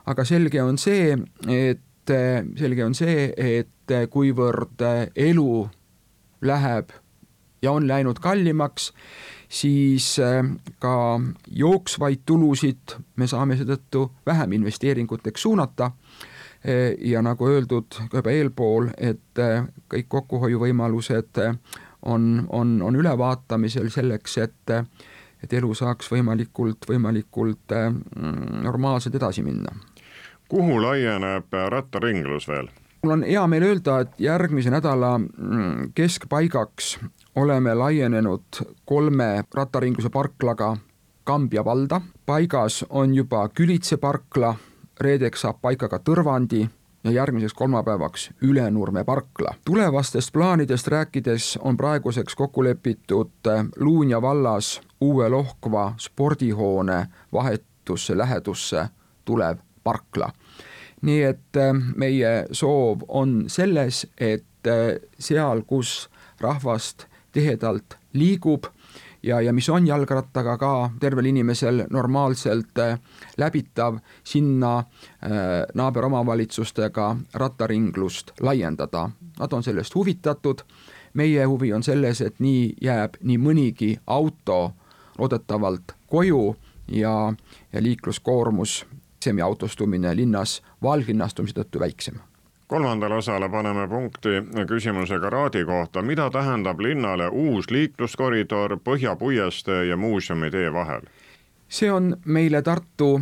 aga 0.08 0.24
selge 0.26 0.62
on 0.64 0.78
see, 0.80 1.18
et 1.52 2.14
selge 2.56 2.86
on 2.86 2.96
see, 2.96 3.28
et 3.36 3.96
kuivõrd 4.10 4.84
elu 5.16 5.52
läheb 6.48 6.94
ja 7.62 7.72
on 7.72 7.88
läinud 7.88 8.20
kallimaks, 8.24 8.92
siis 9.50 10.16
ka 10.80 10.96
jooksvaid 11.52 12.24
tulusid 12.26 12.98
me 13.16 13.28
saame 13.28 13.58
seetõttu 13.60 14.06
vähem 14.26 14.56
investeeringuteks 14.60 15.42
suunata 15.42 15.92
ja 17.02 17.22
nagu 17.22 17.48
öeldud 17.48 18.00
ka 18.10 18.22
juba 18.22 18.32
eelpool, 18.34 18.90
et 18.98 19.40
äh, 19.40 19.68
kõik 19.94 20.08
kokkuhoiuvõimalused 20.10 21.42
äh, 21.44 21.60
on, 22.02 22.48
on, 22.50 22.82
on 22.82 22.96
ülevaatamisel 22.96 23.90
selleks, 23.94 24.38
et 24.38 24.78
et 25.44 25.54
elu 25.54 25.70
saaks 25.78 26.10
võimalikult, 26.10 26.88
võimalikult 26.90 27.74
äh, 27.78 27.92
normaalselt 28.64 29.16
edasi 29.16 29.44
minna. 29.46 29.76
kuhu 30.50 30.82
laieneb 30.82 31.54
rattaringlus 31.70 32.48
veel? 32.48 32.70
mul 33.04 33.14
on 33.14 33.24
hea 33.24 33.48
meel 33.48 33.64
öelda, 33.64 34.00
et 34.00 34.20
järgmise 34.20 34.74
nädala 34.74 35.18
mm, 35.18 35.92
keskpaigaks 35.96 36.98
oleme 37.36 37.76
laienenud 37.76 38.64
kolme 38.86 39.44
rattaringluse 39.54 40.10
parklaga 40.10 40.76
Kambja 41.28 41.66
valda, 41.66 42.02
paigas 42.26 42.86
on 42.90 43.14
juba 43.16 43.50
Külitse 43.50 43.98
parkla 43.98 44.54
reedeks 45.00 45.42
saab 45.42 45.62
paika 45.62 45.90
ka 45.90 46.00
Tõrvandi 46.00 46.68
ja 47.04 47.12
järgmiseks 47.12 47.54
kolmapäevaks 47.54 48.30
Ülenurme 48.42 49.04
parkla. 49.04 49.54
tulevastest 49.66 50.34
plaanidest 50.34 50.88
rääkides 50.88 51.60
on 51.62 51.78
praeguseks 51.78 52.36
kokku 52.36 52.64
lepitud 52.64 53.32
äh, 53.48 53.66
Luunja 53.80 54.22
vallas 54.22 54.82
uue 55.02 55.30
lohkva 55.30 55.94
spordihoone 55.98 57.08
vahetusse 57.34 58.18
lähedusse 58.18 58.88
tulev 59.26 59.58
parkla. 59.84 60.32
nii 61.02 61.24
et 61.24 61.58
äh, 61.58 61.76
meie 61.96 62.46
soov 62.52 63.00
on 63.08 63.44
selles, 63.48 64.08
et 64.18 64.68
äh, 64.68 65.02
seal, 65.20 65.62
kus 65.62 66.10
rahvast 66.42 67.06
tihedalt 67.32 67.98
liigub 68.14 68.64
ja, 69.28 69.42
ja 69.42 69.54
mis 69.54 69.70
on 69.70 69.88
jalgrattaga 69.88 70.58
ka 70.58 70.90
tervel 71.00 71.26
inimesel 71.26 71.84
normaalselt 71.90 72.80
äh, 72.80 73.00
läbitav, 73.38 74.00
sinna 74.24 74.78
äh, 74.78 74.86
naaberomavalitsustega 75.74 77.16
rattaringlust 77.34 78.32
laiendada. 78.42 79.10
Nad 79.40 79.54
on 79.54 79.64
sellest 79.64 79.96
huvitatud, 79.96 80.64
meie 81.14 81.46
huvi 81.46 81.74
on 81.74 81.84
selles, 81.84 82.22
et 82.22 82.40
nii 82.40 82.74
jääb 82.82 83.20
nii 83.24 83.38
mõnigi 83.38 83.92
auto 84.08 84.72
loodetavalt 85.18 85.98
koju 86.08 86.56
ja, 86.88 87.34
ja 87.74 87.84
liikluskoormus, 87.84 88.86
semiautostumine 89.24 90.16
linnas 90.16 90.62
valglinnastumise 90.84 91.58
tõttu 91.58 91.80
väiksem 91.84 92.22
kolmandale 92.68 93.16
osale 93.16 93.50
paneme 93.50 93.88
punkti 93.88 94.30
küsimusega 94.68 95.30
Raadi 95.30 95.66
kohta, 95.66 96.02
mida 96.02 96.30
tähendab 96.30 96.80
linnale 96.80 97.28
uus 97.28 97.72
liikluskoridor 97.72 98.78
Põhja-Puiestee 98.84 99.86
ja 99.86 99.98
Muuseumi 99.98 100.52
tee 100.52 100.74
vahel? 100.74 101.02
see 101.70 101.92
on 101.92 102.18
meile 102.26 102.62
Tartu 102.62 103.22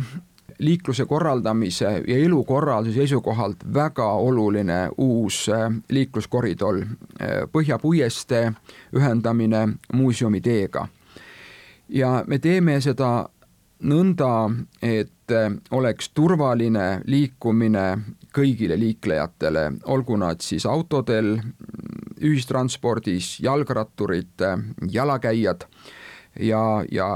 liikluse 0.58 1.04
korraldamise 1.04 2.02
ja 2.06 2.16
elukorralduse 2.16 2.94
seisukohalt 2.94 3.56
väga 3.74 4.12
oluline 4.12 4.88
uus 4.98 5.48
äh, 5.48 5.72
liikluskoridor, 5.90 6.78
äh, 6.78 7.28
Põhja-Puiestee 7.52 8.52
ühendamine 8.96 9.68
muuseumi 9.92 10.40
teega. 10.40 10.88
ja 11.88 12.24
me 12.26 12.38
teeme 12.38 12.80
seda 12.80 13.28
nõnda, 13.82 14.50
et 14.82 15.32
äh, 15.32 15.52
oleks 15.70 16.10
turvaline 16.14 17.00
liikumine 17.04 17.98
kõigile 18.36 18.76
liiklejatele, 18.78 19.70
olgu 19.92 20.18
nad 20.20 20.42
siis 20.44 20.66
autodel, 20.68 21.38
ühistranspordis, 22.20 23.36
jalgratturid, 23.44 24.44
jalakäijad 24.92 25.64
ja, 26.40 26.84
ja 26.92 27.08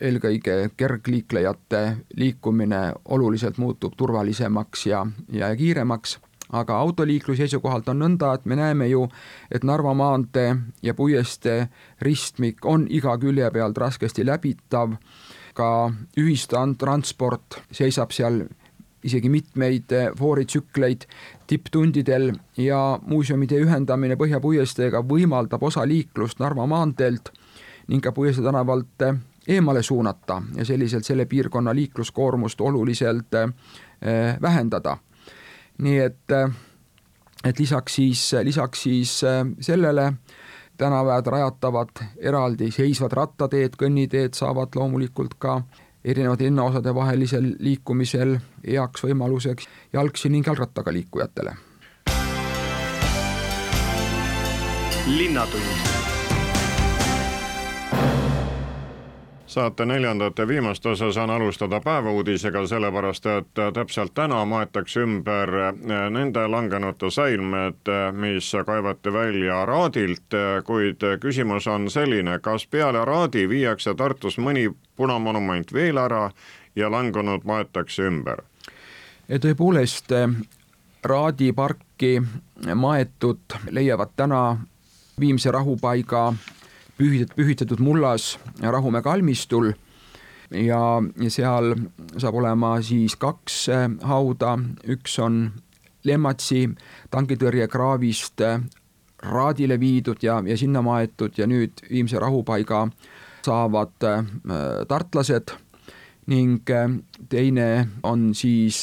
eelkõige 0.00 0.70
kergliiklejate 0.76 1.82
liikumine 2.16 2.92
oluliselt 3.04 3.58
muutub 3.58 3.96
turvalisemaks 3.96 4.86
ja, 4.86 5.06
ja 5.32 5.52
kiiremaks. 5.56 6.18
Aga 6.54 6.76
autoliikluse 6.78 7.42
seisukohalt 7.42 7.88
on 7.90 7.98
nõnda, 8.04 8.36
et 8.36 8.44
me 8.46 8.54
näeme 8.54 8.86
ju, 8.86 9.08
et 9.50 9.64
Narva 9.66 9.96
maantee 9.98 10.52
ja 10.82 10.94
Puiestee 10.94 11.64
ristmik 12.00 12.62
on 12.64 12.84
iga 12.86 13.16
külje 13.18 13.48
pealt 13.50 13.78
raskesti 13.82 14.22
läbitav, 14.26 14.94
ka 15.58 15.90
ühistransport 16.20 17.58
seisab 17.74 18.14
seal 18.14 18.44
isegi 19.06 19.30
mitmeid 19.30 19.92
eh, 19.92 20.10
vooritsükleid 20.18 21.06
tipptundidel 21.46 22.32
ja 22.56 22.98
muuseumide 23.06 23.60
ühendamine 23.62 24.18
Põhja 24.18 24.40
puiesteega 24.42 25.02
võimaldab 25.06 25.62
osa 25.62 25.86
liiklust 25.86 26.40
Narva 26.42 26.66
maanteelt 26.66 27.30
ning 27.86 28.02
ka 28.02 28.12
Puiestee 28.12 28.44
tänavalt 28.44 29.06
eh, 29.06 29.18
eemale 29.56 29.82
suunata 29.86 30.40
ja 30.56 30.64
selliselt 30.66 31.06
selle 31.06 31.26
piirkonna 31.30 31.74
liikluskoormust 31.74 32.60
oluliselt 32.60 33.34
eh, 33.34 33.52
vähendada. 34.42 34.96
nii 35.78 35.98
et, 36.00 36.32
et 37.44 37.58
lisaks 37.58 37.94
siis, 37.94 38.20
lisaks 38.42 38.82
siis 38.82 39.10
sellele 39.60 40.12
tänapäevad 40.76 41.26
rajatavad 41.26 42.00
eraldiseisvad 42.16 43.12
rattateed, 43.12 43.76
kõnniteed 43.76 44.36
saavad 44.36 44.76
loomulikult 44.76 45.36
ka 45.38 45.60
erinevate 46.06 46.44
linnaosade 46.44 46.94
vahelisel 46.94 47.48
liikumisel 47.58 48.36
heaks 48.66 49.04
võimaluseks 49.08 49.68
jalgsi 49.92 50.30
ning 50.30 50.46
jalgrattaga 50.46 50.94
liikujatele. 50.94 51.56
linnatund 55.06 55.95
saate 59.56 59.86
neljandat 59.86 60.38
ja 60.38 60.48
viimast 60.48 60.86
osa 60.86 61.12
saan 61.12 61.30
alustada 61.30 61.80
päevauudisega, 61.80 62.66
sellepärast 62.66 63.26
et 63.26 63.60
täpselt 63.74 64.12
täna 64.14 64.44
maetakse 64.44 65.00
ümber 65.00 65.52
nende 66.10 66.42
langenute 66.48 67.08
säilmed, 67.10 67.88
mis 68.12 68.52
kaevati 68.66 69.12
välja 69.12 69.62
Raadilt, 69.66 70.36
kuid 70.64 71.06
küsimus 71.20 71.66
on 71.72 71.88
selline, 71.90 72.38
kas 72.38 72.66
peale 72.66 73.04
Raadi 73.04 73.46
viiakse 73.48 73.94
Tartus 73.94 74.36
mõni 74.36 74.66
punamonument 74.96 75.72
veel 75.72 75.96
ära 76.04 76.28
ja 76.76 76.90
langenud 76.92 77.48
maetakse 77.48 78.10
ümber? 78.10 78.44
tõepoolest, 79.32 80.12
Raadi 81.04 81.52
parki 81.56 82.18
maetud 82.74 83.56
leiavad 83.70 84.12
täna 84.16 84.42
Viimse 85.20 85.48
rahupaiga 85.50 86.34
pühitatud 86.98 87.80
mullas 87.80 88.38
Rahumäe 88.60 89.02
kalmistul. 89.02 89.72
Ja, 90.50 91.02
ja 91.18 91.30
seal 91.30 91.74
saab 92.22 92.36
olema 92.38 92.76
siis 92.82 93.16
kaks 93.18 93.64
äh, 93.68 93.88
hauda, 94.06 94.54
üks 94.86 95.18
on 95.18 95.48
Lemmatsi 96.06 96.68
tankitõrjekraavist 97.10 98.44
äh, 98.46 98.60
Raadile 99.26 99.80
viidud 99.80 100.22
ja, 100.22 100.38
ja 100.46 100.56
sinna 100.56 100.84
maetud 100.86 101.34
ja 101.38 101.48
nüüd 101.50 101.82
Viimse 101.90 102.20
rahupaiga 102.22 102.84
saavad 103.42 104.06
äh, 104.06 104.22
tartlased. 104.88 105.56
Ning 106.26 106.62
teine 107.30 107.66
on 108.02 108.32
siis 108.34 108.80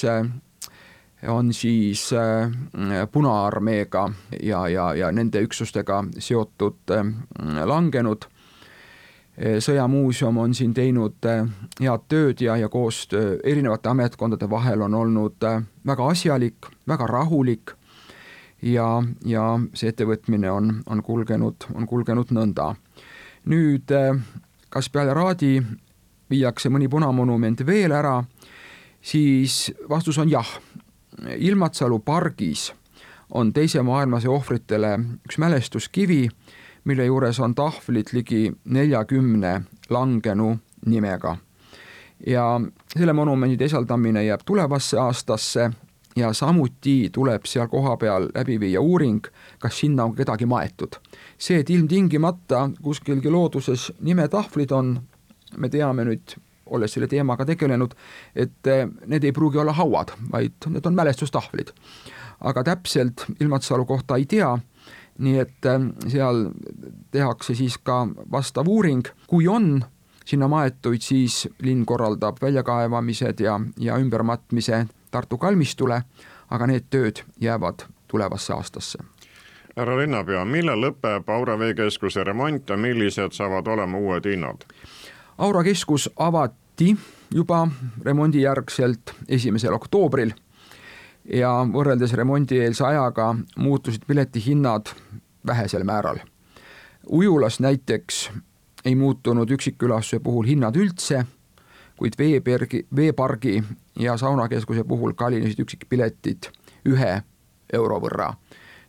on 1.28 1.54
siis 1.54 2.14
äh, 2.14 2.52
Punaarmeega 3.12 4.12
ja, 4.44 4.68
ja, 4.68 4.94
ja 4.96 5.12
nende 5.12 5.42
üksustega 5.42 6.04
seotud 6.20 6.92
äh, 6.92 7.06
langenud. 7.66 8.30
sõjamuuseum 9.60 10.38
on 10.38 10.52
siin 10.54 10.74
teinud 10.78 11.26
äh, 11.26 11.48
head 11.82 12.04
tööd 12.10 12.42
ja, 12.42 12.58
ja 12.58 12.70
koostöö 12.70 13.40
erinevate 13.44 13.90
ametkondade 13.90 14.50
vahel 14.50 14.82
on 14.82 14.94
olnud 14.94 15.46
väga 15.86 16.08
asjalik, 16.08 16.70
väga 16.88 17.08
rahulik 17.08 17.74
ja, 18.62 19.04
ja 19.26 19.60
see 19.74 19.90
ettevõtmine 19.90 20.52
on, 20.52 20.84
on 20.86 21.02
kulgenud, 21.04 21.66
on 21.74 21.88
kulgenud 21.88 22.30
nõnda. 22.30 22.76
nüüd 23.46 23.92
kas 24.70 24.90
peale 24.90 25.14
Raadi 25.14 25.58
viiakse 26.34 26.70
mõni 26.74 26.88
punamonument 26.90 27.62
veel 27.66 27.94
ära, 27.94 28.18
siis 29.04 29.68
vastus 29.90 30.18
on 30.18 30.32
jah. 30.32 30.50
Ilmatsalu 31.38 32.00
pargis 32.00 32.74
on 33.34 33.54
Teise 33.54 33.82
maailmasõja 33.82 34.32
ohvritele 34.32 34.94
üks 35.26 35.38
mälestuskivi, 35.42 36.28
mille 36.84 37.06
juures 37.06 37.40
on 37.40 37.56
tahvlid 37.56 38.14
ligi 38.14 38.52
neljakümne 38.66 39.62
langenu 39.90 40.58
nimega. 40.86 41.38
ja 42.28 42.62
selle 42.98 43.14
monumendi 43.14 43.58
teisaldamine 43.58 44.26
jääb 44.26 44.42
tulevasse 44.46 45.00
aastasse 45.00 45.72
ja 46.16 46.34
samuti 46.34 47.10
tuleb 47.12 47.46
seal 47.46 47.68
kohapeal 47.68 48.30
läbi 48.36 48.60
viia 48.60 48.82
uuring, 48.82 49.26
kas 49.60 49.80
sinna 49.80 50.04
on 50.04 50.16
kedagi 50.16 50.46
maetud. 50.46 50.96
see, 51.38 51.60
et 51.60 51.70
ilmtingimata 51.70 52.70
kuskilgi 52.82 53.30
looduses 53.30 53.92
nimetahvlid 54.00 54.72
on, 54.72 55.02
me 55.58 55.70
teame 55.70 56.06
nüüd, 56.06 56.38
olles 56.66 56.94
selle 56.94 57.08
teemaga 57.08 57.46
tegelenud, 57.46 57.96
et 58.36 58.68
eh, 58.68 58.88
need 59.08 59.24
ei 59.24 59.32
pruugi 59.32 59.60
olla 59.62 59.74
hauad, 59.74 60.14
vaid 60.32 60.70
need 60.70 60.86
on 60.86 60.96
mälestustahvlid. 60.96 61.74
aga 62.42 62.64
täpselt 62.64 63.26
Ilmatsalu 63.40 63.86
kohta 63.86 64.16
ei 64.16 64.26
tea, 64.26 64.58
nii 65.20 65.40
et 65.40 65.66
eh, 65.66 65.88
seal 66.08 66.50
tehakse 67.12 67.56
siis 67.56 67.78
ka 67.78 68.08
vastav 68.32 68.68
uuring, 68.68 69.08
kui 69.28 69.48
on 69.48 69.84
sinna 70.26 70.48
maetuid, 70.48 71.02
siis 71.02 71.48
linn 71.62 71.86
korraldab 71.86 72.38
väljakaevamised 72.42 73.40
ja, 73.40 73.60
ja 73.78 73.98
ümbermatmise 73.98 74.86
Tartu 75.12 75.38
kalmistule, 75.38 76.02
aga 76.50 76.68
need 76.68 76.88
tööd 76.90 77.22
jäävad 77.42 77.86
tulevasse 78.08 78.54
aastasse 78.54 79.04
härra 79.76 79.98
linnapea, 79.98 80.44
millal 80.46 80.82
lõpeb 80.86 81.30
Aura 81.34 81.56
veekeskuse 81.60 82.24
remont 82.24 82.70
ja 82.70 82.78
millised 82.78 83.34
saavad 83.34 83.68
olema 83.68 83.98
uued 83.98 84.28
hinnad? 84.30 84.66
Aura 85.38 85.64
keskus 85.64 86.10
avati 86.16 86.96
juba 87.34 87.68
remondijärgselt 88.02 89.14
esimesel 89.28 89.74
oktoobril 89.74 90.32
ja 91.34 91.52
võrreldes 91.74 92.14
remondieelse 92.14 92.86
ajaga 92.86 93.36
muutusid 93.58 94.06
piletihinnad 94.08 94.94
vähesel 95.46 95.84
määral. 95.84 96.18
ujulas 97.10 97.60
näiteks 97.60 98.32
ei 98.86 98.96
muutunud 98.96 99.50
üksikkülastuse 99.50 100.20
puhul 100.20 100.46
hinnad 100.46 100.76
üldse 100.76 101.26
kuid 101.98 102.14
veepergi, 102.18 102.88
veepargi 102.96 103.64
ja 104.00 104.18
saunakeskuse 104.18 104.84
puhul 104.84 105.14
kallinesid 105.14 105.60
üksikpiletid 105.60 106.50
ühe 106.86 107.22
euro 107.74 108.00
võrra. 108.00 108.34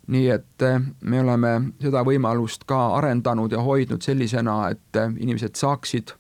nii 0.07 0.29
et 0.29 0.63
eh, 0.63 0.81
me 1.01 1.21
oleme 1.21 1.51
seda 1.81 2.03
võimalust 2.05 2.67
ka 2.69 2.97
arendanud 2.99 3.53
ja 3.53 3.63
hoidnud 3.65 4.03
sellisena, 4.03 4.69
et 4.69 4.97
eh, 4.97 5.13
inimesed 5.17 5.57
saaksid 5.57 6.13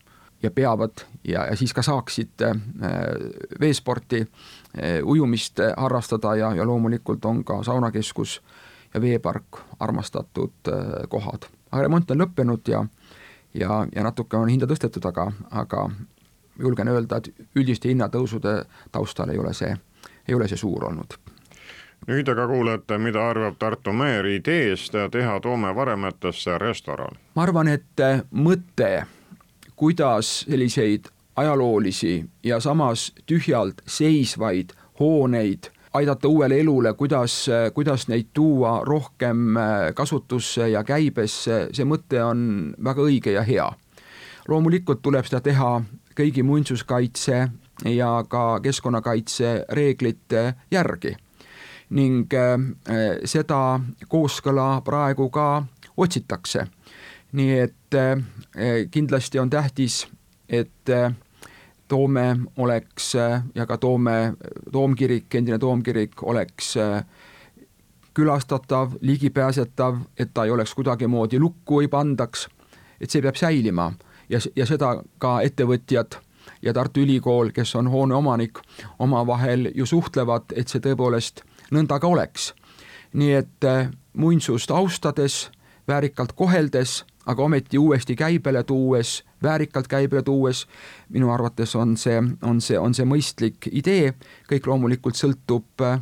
ja 0.44 0.50
peavad 0.50 1.04
ja, 1.24 1.46
ja 1.46 1.56
siis 1.56 1.74
ka 1.74 1.82
saaksid 1.82 2.42
äh, 2.42 2.54
veesporti 3.60 4.20
äh,, 4.20 5.00
ujumist 5.04 5.60
harrastada 5.76 6.36
ja, 6.36 6.54
ja 6.54 6.66
loomulikult 6.66 7.24
on 7.24 7.44
ka 7.44 7.62
saunakeskus 7.62 8.42
ja 8.94 9.00
veepark 9.00 9.60
armastatud 9.80 10.68
äh, 10.68 11.08
kohad. 11.08 11.48
aga 11.72 11.82
remont 11.82 12.10
on 12.10 12.20
lõppenud 12.22 12.68
ja, 12.68 12.84
ja, 13.54 13.86
ja 13.94 14.02
natuke 14.02 14.36
on 14.36 14.48
hinda 14.48 14.66
tõstetud, 14.70 15.06
aga, 15.08 15.30
aga 15.50 15.88
julgen 16.58 16.88
öelda, 16.88 17.18
et 17.18 17.56
üldiste 17.56 17.90
hinnatõusude 17.90 18.64
taustal 18.92 19.30
ei 19.34 19.38
ole 19.38 19.54
see, 19.54 19.76
ei 20.28 20.34
ole 20.34 20.48
see 20.48 20.60
suur 20.60 20.84
olnud 20.90 21.18
nüüd 22.06 22.28
aga 22.28 22.46
kuulete, 22.48 22.98
mida 22.98 23.22
arvab 23.30 23.56
Tartu 23.58 23.92
meer 23.96 24.26
ideest 24.28 24.92
teha 25.10 25.38
Toome 25.40 25.74
varemetesse 25.74 26.58
restoran. 26.58 27.16
ma 27.34 27.42
arvan, 27.42 27.68
et 27.68 28.04
mõte, 28.30 29.06
kuidas 29.84 30.40
selliseid 30.40 31.04
ajaloolisi 31.36 32.24
ja 32.42 32.60
samas 32.60 33.12
tühjalt 33.26 33.74
seisvaid 33.86 34.70
hooneid 35.00 35.58
aidata 35.92 36.28
uuele 36.28 36.60
elule, 36.60 36.92
kuidas, 36.92 37.46
kuidas 37.74 38.08
neid 38.08 38.30
tuua 38.34 38.80
rohkem 38.84 39.36
kasutusse 39.94 40.68
ja 40.68 40.84
käibesse, 40.84 41.68
see 41.72 41.84
mõte 41.84 42.22
on 42.24 42.72
väga 42.84 43.04
õige 43.04 43.36
ja 43.36 43.42
hea. 43.42 43.68
loomulikult 44.48 45.02
tuleb 45.02 45.28
seda 45.28 45.40
teha 45.40 45.82
kõigi 46.16 46.42
muinsuskaitse 46.42 47.48
ja 47.84 48.24
ka 48.28 48.60
keskkonnakaitse 48.60 49.66
reeglite 49.68 50.54
järgi. 50.70 51.16
ning 51.90 52.32
äh, 52.32 52.56
seda 53.24 53.80
kooskõla 54.08 54.80
praegu 54.80 55.28
ka 55.30 55.66
otsitakse. 55.96 56.66
Nii 57.34 57.58
et 57.58 57.94
äh, 57.98 58.20
kindlasti 58.90 59.38
on 59.38 59.50
tähtis, 59.50 60.06
et 60.48 60.90
äh, 60.90 61.12
Toome 61.88 62.36
oleks 62.56 63.12
ja 63.54 63.66
ka 63.66 63.76
Toome 63.78 64.34
toomkirik, 64.72 65.34
endine 65.34 65.58
toomkirik 65.58 66.22
oleks 66.22 66.76
külastatav, 68.14 68.94
ligipääsetav, 69.00 69.98
et 70.18 70.30
ta 70.34 70.44
ei 70.44 70.50
oleks 70.50 70.74
kuidagimoodi 70.74 71.38
lukku 71.38 71.80
ei 71.80 71.88
pandaks, 71.88 72.46
et 73.00 73.10
see 73.10 73.22
peab 73.22 73.36
säilima 73.36 73.90
ja, 74.28 74.40
ja 74.56 74.66
seda 74.66 74.94
ka 75.18 75.40
ettevõtjad 75.44 76.16
ja 76.62 76.72
Tartu 76.72 77.00
Ülikool, 77.04 77.50
kes 77.52 77.74
on 77.76 77.88
hoone 77.92 78.14
omanik, 78.14 78.58
omavahel 78.98 79.68
ju 79.74 79.86
suhtlevad, 79.86 80.54
et 80.56 80.68
see 80.68 80.80
tõepoolest 80.80 81.44
nõnda 81.74 81.98
ka 82.00 82.08
oleks. 82.08 82.54
nii 83.12 83.32
et 83.32 83.66
muinsust 84.18 84.70
austades, 84.70 85.50
väärikalt 85.88 86.32
koheldes, 86.32 87.04
aga 87.26 87.42
ometi 87.42 87.78
uuesti 87.78 88.16
käibele 88.16 88.62
tuues, 88.62 89.24
väärikalt 89.42 89.88
käibele 89.88 90.22
tuues, 90.22 90.66
minu 91.08 91.30
arvates 91.32 91.76
on 91.76 91.96
see, 91.96 92.22
on 92.42 92.60
see, 92.60 92.78
on 92.78 92.94
see 92.94 93.06
mõistlik 93.08 93.68
idee, 93.72 94.14
kõik 94.50 94.66
loomulikult 94.68 95.18
sõltub 95.18 95.84
äh, 95.84 96.00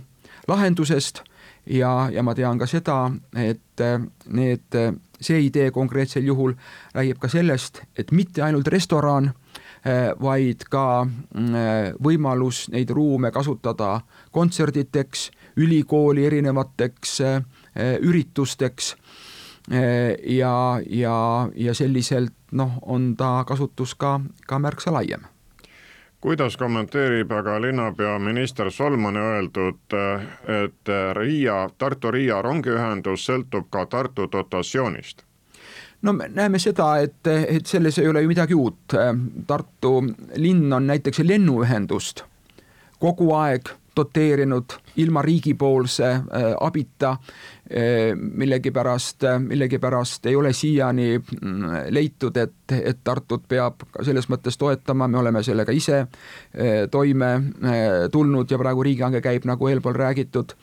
lahendusest 0.49 1.23
ja, 1.67 2.09
ja 2.13 2.23
ma 2.23 2.35
tean 2.35 2.59
ka 2.59 2.67
seda, 2.71 3.05
et 3.37 3.81
äh, 3.85 4.01
need 4.29 4.81
see 5.23 5.45
idee 5.47 5.71
konkreetsel 5.71 6.27
juhul 6.27 6.57
räägib 6.95 7.21
ka 7.23 7.31
sellest, 7.31 7.85
et 7.99 8.11
mitte 8.13 8.43
ainult 8.43 8.69
restoran, 8.69 9.31
vaid 10.23 10.63
ka 10.71 11.03
mm, 11.03 11.97
võimalus 12.03 12.69
neid 12.71 12.91
ruume 12.95 13.33
kasutada 13.35 13.97
kontserditeks, 14.31 15.25
ülikooli 15.59 16.23
erinevateks 16.29 17.17
üritusteks 18.07 18.93
ja, 19.71 20.81
ja, 20.91 21.49
ja 21.55 21.75
selliselt 21.75 22.35
noh, 22.53 22.73
on 22.83 23.13
ta 23.17 23.45
kasutus 23.47 23.95
ka, 23.95 24.21
ka 24.47 24.59
märksa 24.59 24.93
laiem 24.93 25.29
kuidas 26.23 26.57
kommenteerib 26.57 27.33
aga 27.35 27.61
linnapea 27.61 28.19
minister 28.19 28.71
Solmani 28.71 29.19
öeldud, 29.19 29.95
et 30.47 30.93
Riia, 31.19 31.71
Tartu-Riia 31.79 32.43
rongiühendus 32.43 33.27
sõltub 33.27 33.67
ka 33.71 33.87
Tartu 33.87 34.29
dotatsioonist? 34.33 35.25
no 36.03 36.13
me 36.13 36.29
näeme 36.29 36.59
seda, 36.59 36.97
et, 36.99 37.27
et 37.27 37.67
selles 37.67 37.99
ei 37.99 38.09
ole 38.09 38.23
ju 38.23 38.29
midagi 38.31 38.55
uut. 38.55 38.95
Tartu 39.47 39.93
linn 40.37 40.73
on 40.73 40.87
näiteks 40.87 41.23
lennuühendust 41.27 42.25
kogu 43.03 43.33
aeg 43.35 43.71
doteerinud 43.97 44.73
ilma 44.97 45.23
riigipoolse 45.23 46.09
äh, 46.11 46.23
abita 46.61 47.11
äh,. 47.11 48.17
millegipärast, 48.17 49.25
millegipärast 49.39 50.27
ei 50.27 50.37
ole 50.37 50.53
siiani 50.53 51.19
mm, 51.19 51.69
leitud, 51.91 52.37
et, 52.37 52.73
et 52.73 52.99
Tartut 53.05 53.45
peab 53.49 53.85
selles 54.03 54.29
mõttes 54.29 54.59
toetama, 54.59 55.09
me 55.09 55.19
oleme 55.19 55.43
sellega 55.43 55.73
ise 55.73 56.01
äh, 56.03 56.09
toime 56.91 57.33
äh, 57.35 57.85
tulnud 58.13 58.51
ja 58.51 58.59
praegu 58.59 58.83
riigihange 58.83 59.21
käib, 59.21 59.47
nagu 59.49 59.69
eelpool 59.69 59.97
räägitud 59.97 60.57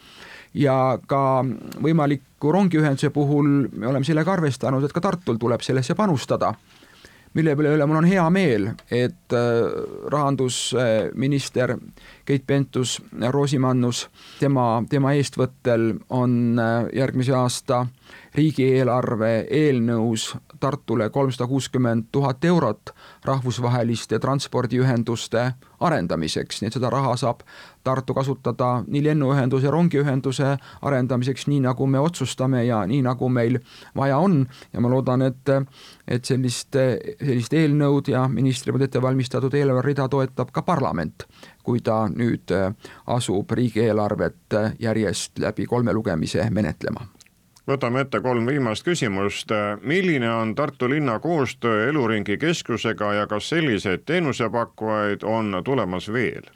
ja 0.54 1.00
ka 1.08 1.46
võimaliku 1.82 2.52
rongiühenduse 2.52 3.10
puhul 3.14 3.70
me 3.72 3.88
oleme 3.88 4.06
sellega 4.06 4.34
arvestanud, 4.34 4.84
et 4.84 4.94
ka 4.94 5.02
Tartul 5.02 5.38
tuleb 5.42 5.66
sellesse 5.66 5.96
panustada 5.96 6.54
mille 7.38 7.54
üle 7.54 7.86
mul 7.86 8.00
on 8.02 8.08
hea 8.10 8.26
meel, 8.34 8.72
et 8.90 9.36
äh, 9.36 9.82
rahandusminister 10.12 11.76
Keit 12.30 12.44
Pentus-Rosimannus, 12.46 14.04
tema, 14.38 14.84
tema 14.90 15.16
eestvõttel 15.18 15.96
on 16.14 16.60
äh, 16.62 16.86
järgmise 16.94 17.34
aasta 17.34 17.88
riigieelarve 18.38 19.48
eelnõus 19.50 20.36
Tartule 20.60 21.10
kolmsada 21.10 21.48
kuuskümmend 21.48 22.10
tuhat 22.12 22.46
eurot 22.46 22.92
rahvusvaheliste 23.26 24.20
transpordiühenduste 24.20 25.46
arendamiseks, 25.80 26.60
nii 26.62 26.68
et 26.68 26.76
seda 26.76 26.90
raha 26.92 27.16
saab 27.18 27.46
Tartu 27.84 28.14
kasutada 28.14 28.84
nii 28.88 29.02
lennuühenduse, 29.06 29.72
rongiühenduse 29.72 30.50
arendamiseks, 30.82 31.48
nii 31.48 31.62
nagu 31.64 31.88
me 31.88 32.00
otsustame 32.04 32.66
ja 32.68 32.82
nii 32.86 33.00
nagu 33.06 33.30
meil 33.32 33.56
vaja 33.96 34.18
on. 34.20 34.42
Ja 34.74 34.84
ma 34.84 34.92
loodan, 34.92 35.24
et 35.24 35.54
et 36.08 36.26
sellist, 36.26 36.76
sellist 36.76 37.54
eelnõud 37.54 38.12
ja 38.12 38.28
ministri 38.28 38.74
poolt 38.74 38.90
ette 38.90 39.02
valmistatud 39.02 39.54
eelarverida 39.56 40.10
toetab 40.10 40.52
ka 40.52 40.62
parlament, 40.68 41.24
kui 41.70 41.84
ta 41.86 42.08
nüüd 42.10 42.50
asub 43.06 43.52
riigieelarvet 43.52 44.58
järjest 44.82 45.38
läbi 45.40 45.70
kolme 45.70 45.94
lugemise 45.94 46.48
menetlema 46.50 47.06
võtame 47.70 48.02
ette 48.02 48.22
kolm 48.26 48.48
viimast 48.50 48.86
küsimust. 48.86 49.52
milline 49.82 50.30
on 50.32 50.56
Tartu 50.56 50.90
linna 50.90 51.20
koostöö 51.20 51.90
Eluringi 51.90 52.38
keskusega 52.38 53.14
ja 53.14 53.28
kas 53.28 53.50
selliseid 53.50 54.06
teenusepakkujaid 54.06 55.24
on 55.24 55.62
tulemas 55.64 56.10
veel? 56.14 56.50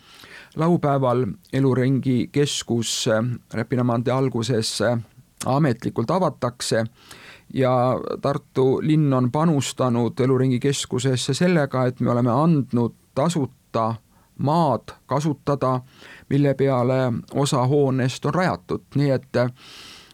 laupäeval 0.56 1.26
Eluringi 1.54 2.30
keskus 2.32 3.10
Räpina 3.54 3.84
maantee 3.84 4.14
alguses 4.14 4.80
ametlikult 5.46 6.12
avatakse 6.12 6.86
ja 7.54 8.00
Tartu 8.22 8.82
linn 8.82 9.14
on 9.14 9.32
panustanud 9.32 10.20
Eluringi 10.20 10.60
keskusesse 10.60 11.34
sellega, 11.34 11.86
et 11.86 12.00
me 12.00 12.12
oleme 12.12 12.32
andnud 12.32 12.96
tasuta 13.16 13.96
maad 14.38 14.96
kasutada, 15.06 15.80
mille 16.30 16.54
peale 16.54 17.14
osa 17.34 17.68
hoonest 17.68 18.26
on 18.26 18.34
rajatud, 18.34 18.86
nii 18.96 19.12
et 19.12 19.44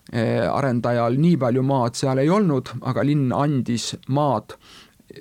Eh, 0.09 0.41
arendajal 0.49 1.20
nii 1.22 1.36
palju 1.38 1.61
maad 1.61 1.93
seal 1.93 2.17
ei 2.17 2.30
olnud, 2.34 2.72
aga 2.89 3.03
linn 3.05 3.30
andis 3.36 3.91
maad 4.09 4.55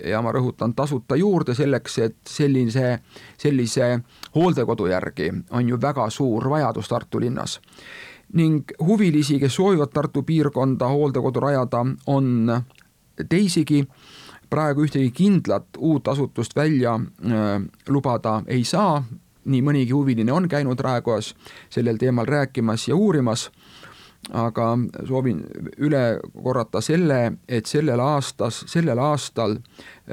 ja 0.08 0.22
ma 0.24 0.32
rõhutan, 0.32 0.72
tasuta 0.76 1.16
juurde 1.20 1.52
selleks, 1.56 1.98
et 2.06 2.16
sellise, 2.24 2.94
sellise 3.36 3.90
hooldekodu 4.36 4.86
järgi 4.88 5.28
on 5.50 5.68
ju 5.68 5.76
väga 5.80 6.08
suur 6.10 6.48
vajadus 6.48 6.88
Tartu 6.88 7.20
linnas. 7.20 7.60
ning 8.32 8.72
huvilisi, 8.80 9.38
kes 9.40 9.54
soovivad 9.54 9.92
Tartu 9.92 10.22
piirkonda 10.22 10.88
hooldekodu 10.88 11.40
rajada, 11.40 11.84
on 12.06 12.62
teisigi, 13.28 13.84
praegu 14.50 14.84
ühtegi 14.86 15.10
kindlat 15.14 15.78
uut 15.78 16.08
asutust 16.08 16.56
välja 16.56 16.94
äh, 16.94 17.62
lubada 17.88 18.42
ei 18.46 18.64
saa, 18.64 19.02
nii 19.44 19.62
mõnigi 19.64 19.92
huviline 19.92 20.32
on 20.32 20.48
käinud 20.48 20.80
Raekojas 20.80 21.34
sellel 21.70 21.96
teemal 22.00 22.26
rääkimas 22.26 22.88
ja 22.88 22.96
uurimas 22.96 23.48
aga 24.34 24.72
soovin 25.08 25.40
üle 25.78 26.18
korrata 26.42 26.80
selle, 26.84 27.38
et 27.48 27.66
sellel 27.66 28.00
aastas, 28.02 28.64
sellel 28.66 28.98
aastal 28.98 29.56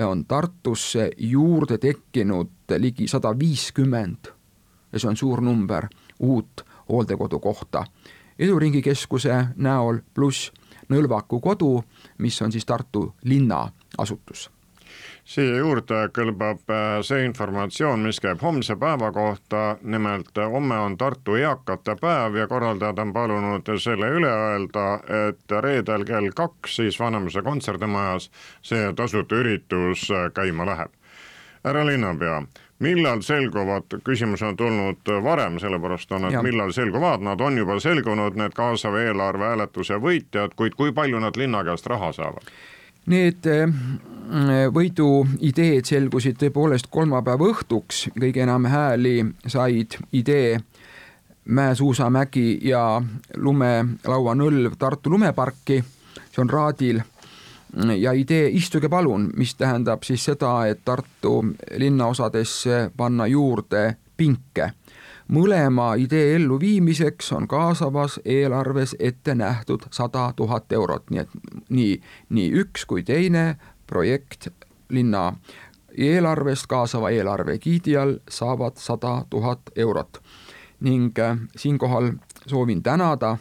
on 0.06 0.26
Tartusse 0.26 1.10
juurde 1.18 1.78
tekkinud 1.82 2.76
ligi 2.78 3.08
sada 3.12 3.34
viiskümmend 3.40 4.32
ja 4.92 5.00
see 5.00 5.10
on 5.10 5.18
suur 5.18 5.42
number, 5.42 5.88
uut 6.20 6.64
hooldekodukohta. 6.90 7.84
Eduringi 8.40 8.82
keskuse 8.82 9.46
näol 9.56 10.04
pluss 10.14 10.52
Nõlvaku 10.86 11.40
kodu, 11.42 11.80
mis 12.22 12.36
on 12.46 12.52
siis 12.54 12.66
Tartu 12.66 13.08
linna 13.26 13.64
asutus 13.98 14.50
siia 15.26 15.58
juurde 15.58 16.06
kõlbab 16.14 16.70
äh, 16.70 16.98
see 17.06 17.26
informatsioon, 17.26 18.04
mis 18.06 18.20
käib 18.22 18.42
homse 18.46 18.76
päeva 18.80 19.12
kohta, 19.12 19.78
nimelt 19.82 20.38
äh, 20.38 20.50
homme 20.52 20.78
on 20.80 20.98
Tartu 20.98 21.38
eakate 21.40 21.96
päev 22.02 22.38
ja 22.38 22.48
korraldajad 22.48 23.02
on 23.02 23.14
palunud 23.14 23.72
selle 23.82 24.12
üle 24.20 24.30
öelda, 24.30 24.86
et 25.30 25.56
reedel 25.66 26.06
kell 26.06 26.30
kaks 26.36 26.78
siis 26.82 27.00
Vanemuise 27.00 27.42
kontserdimajas 27.42 28.30
see 28.62 28.92
tasuta 28.94 29.42
üritus 29.42 30.06
äh, 30.12 30.30
käima 30.36 30.70
läheb. 30.70 30.94
härra 31.66 31.82
linnapea, 31.86 32.44
millal 32.86 33.24
selguvad, 33.26 33.98
küsimus 34.06 34.44
on 34.46 34.58
tulnud 34.58 35.10
varem, 35.24 35.58
sellepärast 35.60 36.12
on, 36.12 36.28
et 36.30 36.38
ja. 36.38 36.44
millal 36.46 36.70
selguvad, 36.72 37.26
nad 37.26 37.42
on 37.42 37.58
juba 37.58 37.80
selgunud, 37.82 38.38
need 38.38 38.54
kaasava 38.54 39.02
eelarve 39.02 39.50
hääletuse 39.50 39.98
võitjad, 39.98 40.54
kuid 40.56 40.78
kui 40.78 40.94
palju 40.94 41.20
nad 41.20 41.38
linna 41.42 41.64
käest 41.66 41.90
raha 41.90 42.12
saavad? 42.14 42.54
Need 43.06 43.46
eh, 43.46 43.68
võiduideed 44.74 45.86
selgusid 45.86 46.40
tõepoolest 46.42 46.90
kolmapäeva 46.90 47.52
õhtuks, 47.52 48.08
kõige 48.18 48.42
enam 48.46 48.66
hääli 48.66 49.20
said 49.48 50.00
idee 50.12 50.58
Mäe-suusamägi 51.46 52.58
ja 52.66 53.02
lumelauanõlv 53.38 54.80
Tartu 54.82 55.12
lumeparki, 55.14 55.78
see 56.32 56.42
on 56.42 56.50
Raadil, 56.50 57.04
ja 58.00 58.16
idee 58.18 58.48
Istuge 58.50 58.90
palun, 58.90 59.30
mis 59.38 59.54
tähendab 59.56 60.02
siis 60.04 60.26
seda, 60.26 60.56
et 60.66 60.82
Tartu 60.86 61.44
linnaosadesse 61.78 62.90
panna 62.98 63.28
juurde 63.30 63.92
pinke 64.18 64.72
mõlema 65.28 65.96
idee 65.98 66.36
elluviimiseks 66.36 67.32
on 67.34 67.48
kaasavas 67.48 68.20
eelarves 68.26 68.96
ette 69.00 69.36
nähtud 69.36 69.88
sada 69.92 70.34
tuhat 70.36 70.72
eurot, 70.72 71.10
nii 71.10 71.20
et 71.20 71.30
nii, 71.70 72.02
nii 72.30 72.52
üks 72.62 72.86
kui 72.86 73.04
teine 73.04 73.56
projekt 73.88 74.48
linna 74.90 75.34
eelarvest 75.98 76.68
kaasava 76.68 77.10
eelarve 77.10 77.58
giidi 77.60 77.98
all 77.98 78.18
saavad 78.30 78.78
sada 78.78 79.26
tuhat 79.30 79.62
eurot. 79.76 80.22
ning 80.80 81.20
äh, 81.20 81.38
siinkohal 81.58 82.12
soovin 82.48 82.84
tänada 82.84 83.38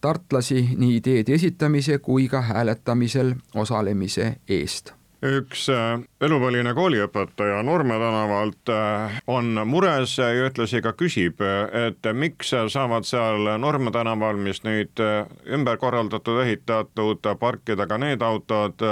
tartlasi 0.00 0.68
nii 0.76 0.96
ideede 0.96 1.34
esitamise 1.34 1.98
kui 1.98 2.28
ka 2.28 2.40
hääletamisel 2.40 3.34
osalemise 3.54 4.36
eest 4.48 5.01
üks 5.22 5.68
äh, 5.70 6.00
eluväline 6.20 6.72
kooliõpetaja 6.74 7.60
Nurme 7.62 7.94
tänavalt 8.00 8.70
äh, 8.74 9.18
on 9.30 9.54
mures 9.70 10.16
ja 10.18 10.30
ühtlasi 10.34 10.80
ka 10.82 10.92
küsib, 10.98 11.42
et 11.42 12.08
miks 12.14 12.50
saavad 12.74 13.06
seal 13.06 13.46
Nurme 13.62 13.92
tänaval, 13.94 14.40
mis 14.42 14.62
nüüd 14.66 15.02
äh, 15.02 15.30
ümber 15.46 15.78
korraldatud, 15.78 16.42
ehitatud, 16.42 17.22
parkida 17.38 17.86
ka 17.86 17.98
need 18.02 18.22
autod, 18.22 18.82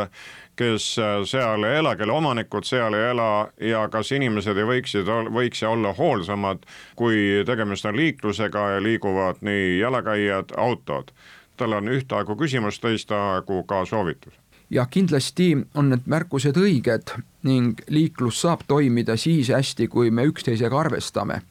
kes 0.61 0.87
seal 1.27 1.67
ei 1.67 1.81
ela, 1.81 1.97
kelle 1.97 2.15
omanikud 2.15 2.69
seal 2.69 2.95
ei 2.95 3.09
ela 3.11 3.49
ja 3.65 3.87
kas 3.91 4.13
inimesed 4.15 4.59
ei 4.59 4.69
võiksid, 4.69 5.11
võiks 5.35 5.65
olla 5.67 5.95
hoolsamad, 5.99 6.63
kui 6.97 7.43
tegemist 7.47 7.89
on 7.91 7.99
liiklusega 7.99 8.69
ja 8.77 8.85
liiguvad 8.85 9.43
nii 9.43 9.81
jalakäijad, 9.81 10.55
autod. 10.57 11.11
tal 11.57 11.75
on 11.77 11.91
ühtaegu 11.93 12.37
küsimus, 12.41 12.79
teistaegu 12.81 13.65
ka 13.69 13.83
soovitus 13.85 14.39
ja 14.71 14.87
kindlasti 14.87 15.59
on 15.75 15.91
need 15.91 16.07
märkused 16.07 16.57
õiged 16.57 17.15
ning 17.43 17.81
liiklus 17.91 18.41
saab 18.45 18.63
toimida 18.69 19.17
siis 19.19 19.51
hästi, 19.51 19.89
kui 19.89 20.11
me 20.11 20.25
üksteisega 20.31 20.79
arvestame. 20.81 21.43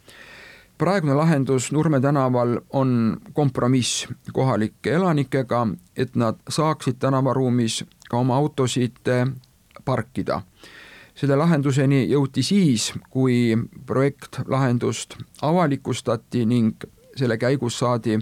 praegune 0.78 1.14
lahendus 1.14 1.72
Nurme 1.72 2.00
tänaval 2.00 2.60
on 2.70 3.18
kompromiss 3.34 4.08
kohalike 4.34 4.94
elanikega, 4.94 5.68
et 5.98 6.16
nad 6.16 6.36
saaksid 6.50 6.96
tänavaruumis 7.00 7.84
ka 8.10 8.18
oma 8.18 8.36
autosid 8.36 9.08
eh, 9.08 9.28
parkida. 9.86 10.42
selle 11.16 11.36
lahenduseni 11.36 12.08
jõuti 12.10 12.44
siis, 12.44 12.94
kui 13.10 13.58
projekt 13.86 14.40
lahendust 14.48 15.18
avalikustati 15.42 16.46
ning 16.46 16.84
selle 17.16 17.38
käigus 17.38 17.80
saadi 17.80 18.20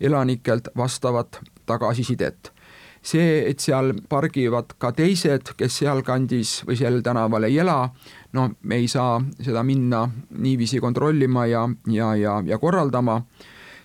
elanikelt 0.00 0.68
vastavat 0.76 1.40
tagasisidet 1.66 2.57
see, 3.02 3.50
et 3.50 3.60
seal 3.60 3.92
pargivad 4.08 4.74
ka 4.80 4.92
teised, 4.96 5.54
kes 5.58 5.80
sealkandis 5.82 6.62
või 6.66 6.78
sel 6.78 7.00
tänaval 7.04 7.48
ei 7.48 7.58
ela, 7.62 7.88
no 8.32 8.48
me 8.62 8.80
ei 8.80 8.88
saa 8.88 9.18
seda 9.40 9.62
minna 9.66 10.04
niiviisi 10.30 10.80
kontrollima 10.80 11.46
ja, 11.46 11.68
ja, 11.86 12.14
ja, 12.16 12.42
ja 12.46 12.58
korraldama. 12.58 13.22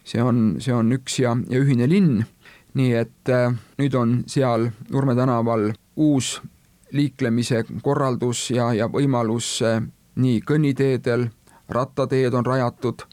see 0.03 0.21
on, 0.21 0.57
see 0.59 0.73
on 0.73 0.91
üks 0.91 1.19
ja, 1.19 1.37
ja 1.49 1.59
ühine 1.59 1.87
linn. 1.89 2.23
nii 2.73 2.93
et 2.97 3.29
äh, 3.29 3.53
nüüd 3.77 3.93
on 3.95 4.23
seal 4.27 4.71
Nurme 4.89 5.15
tänaval 5.15 5.73
uus 5.95 6.41
liiklemise 6.91 7.63
korraldus 7.81 8.49
ja, 8.49 8.73
ja 8.73 8.87
võimalus 8.87 9.61
äh, 9.61 9.81
nii 10.15 10.41
kõnniteedel, 10.41 11.27
rattateed 11.69 12.33
on 12.33 12.45
rajatud, 12.45 13.05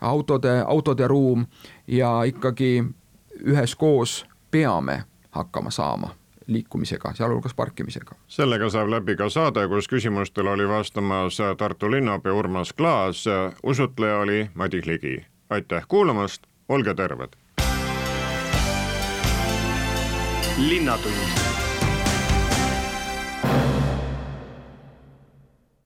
autode, 0.00 0.62
autode 0.66 1.08
ruum 1.08 1.46
ja 1.88 2.24
ikkagi 2.28 2.84
üheskoos 3.44 4.24
peame 4.50 5.04
hakkama 5.36 5.70
saama 5.70 6.14
liikumisega, 6.46 7.12
sealhulgas 7.14 7.54
parkimisega. 7.54 8.14
sellega 8.28 8.70
saab 8.70 8.88
läbi 8.88 9.16
ka 9.16 9.28
saade, 9.28 9.68
kus 9.68 9.88
küsimustele 9.88 10.50
oli 10.50 10.68
vastamas 10.68 11.38
Tartu 11.58 11.90
linnapea 11.90 12.34
Urmas 12.34 12.72
Klaas, 12.72 13.24
usutleja 13.62 14.18
oli 14.18 14.50
Madis 14.54 14.86
Ligi. 14.86 15.26
aitäh 15.50 15.84
kuulamast, 15.88 16.46
olge 16.68 16.94
terved! 16.94 17.36
linnatund 20.58 21.65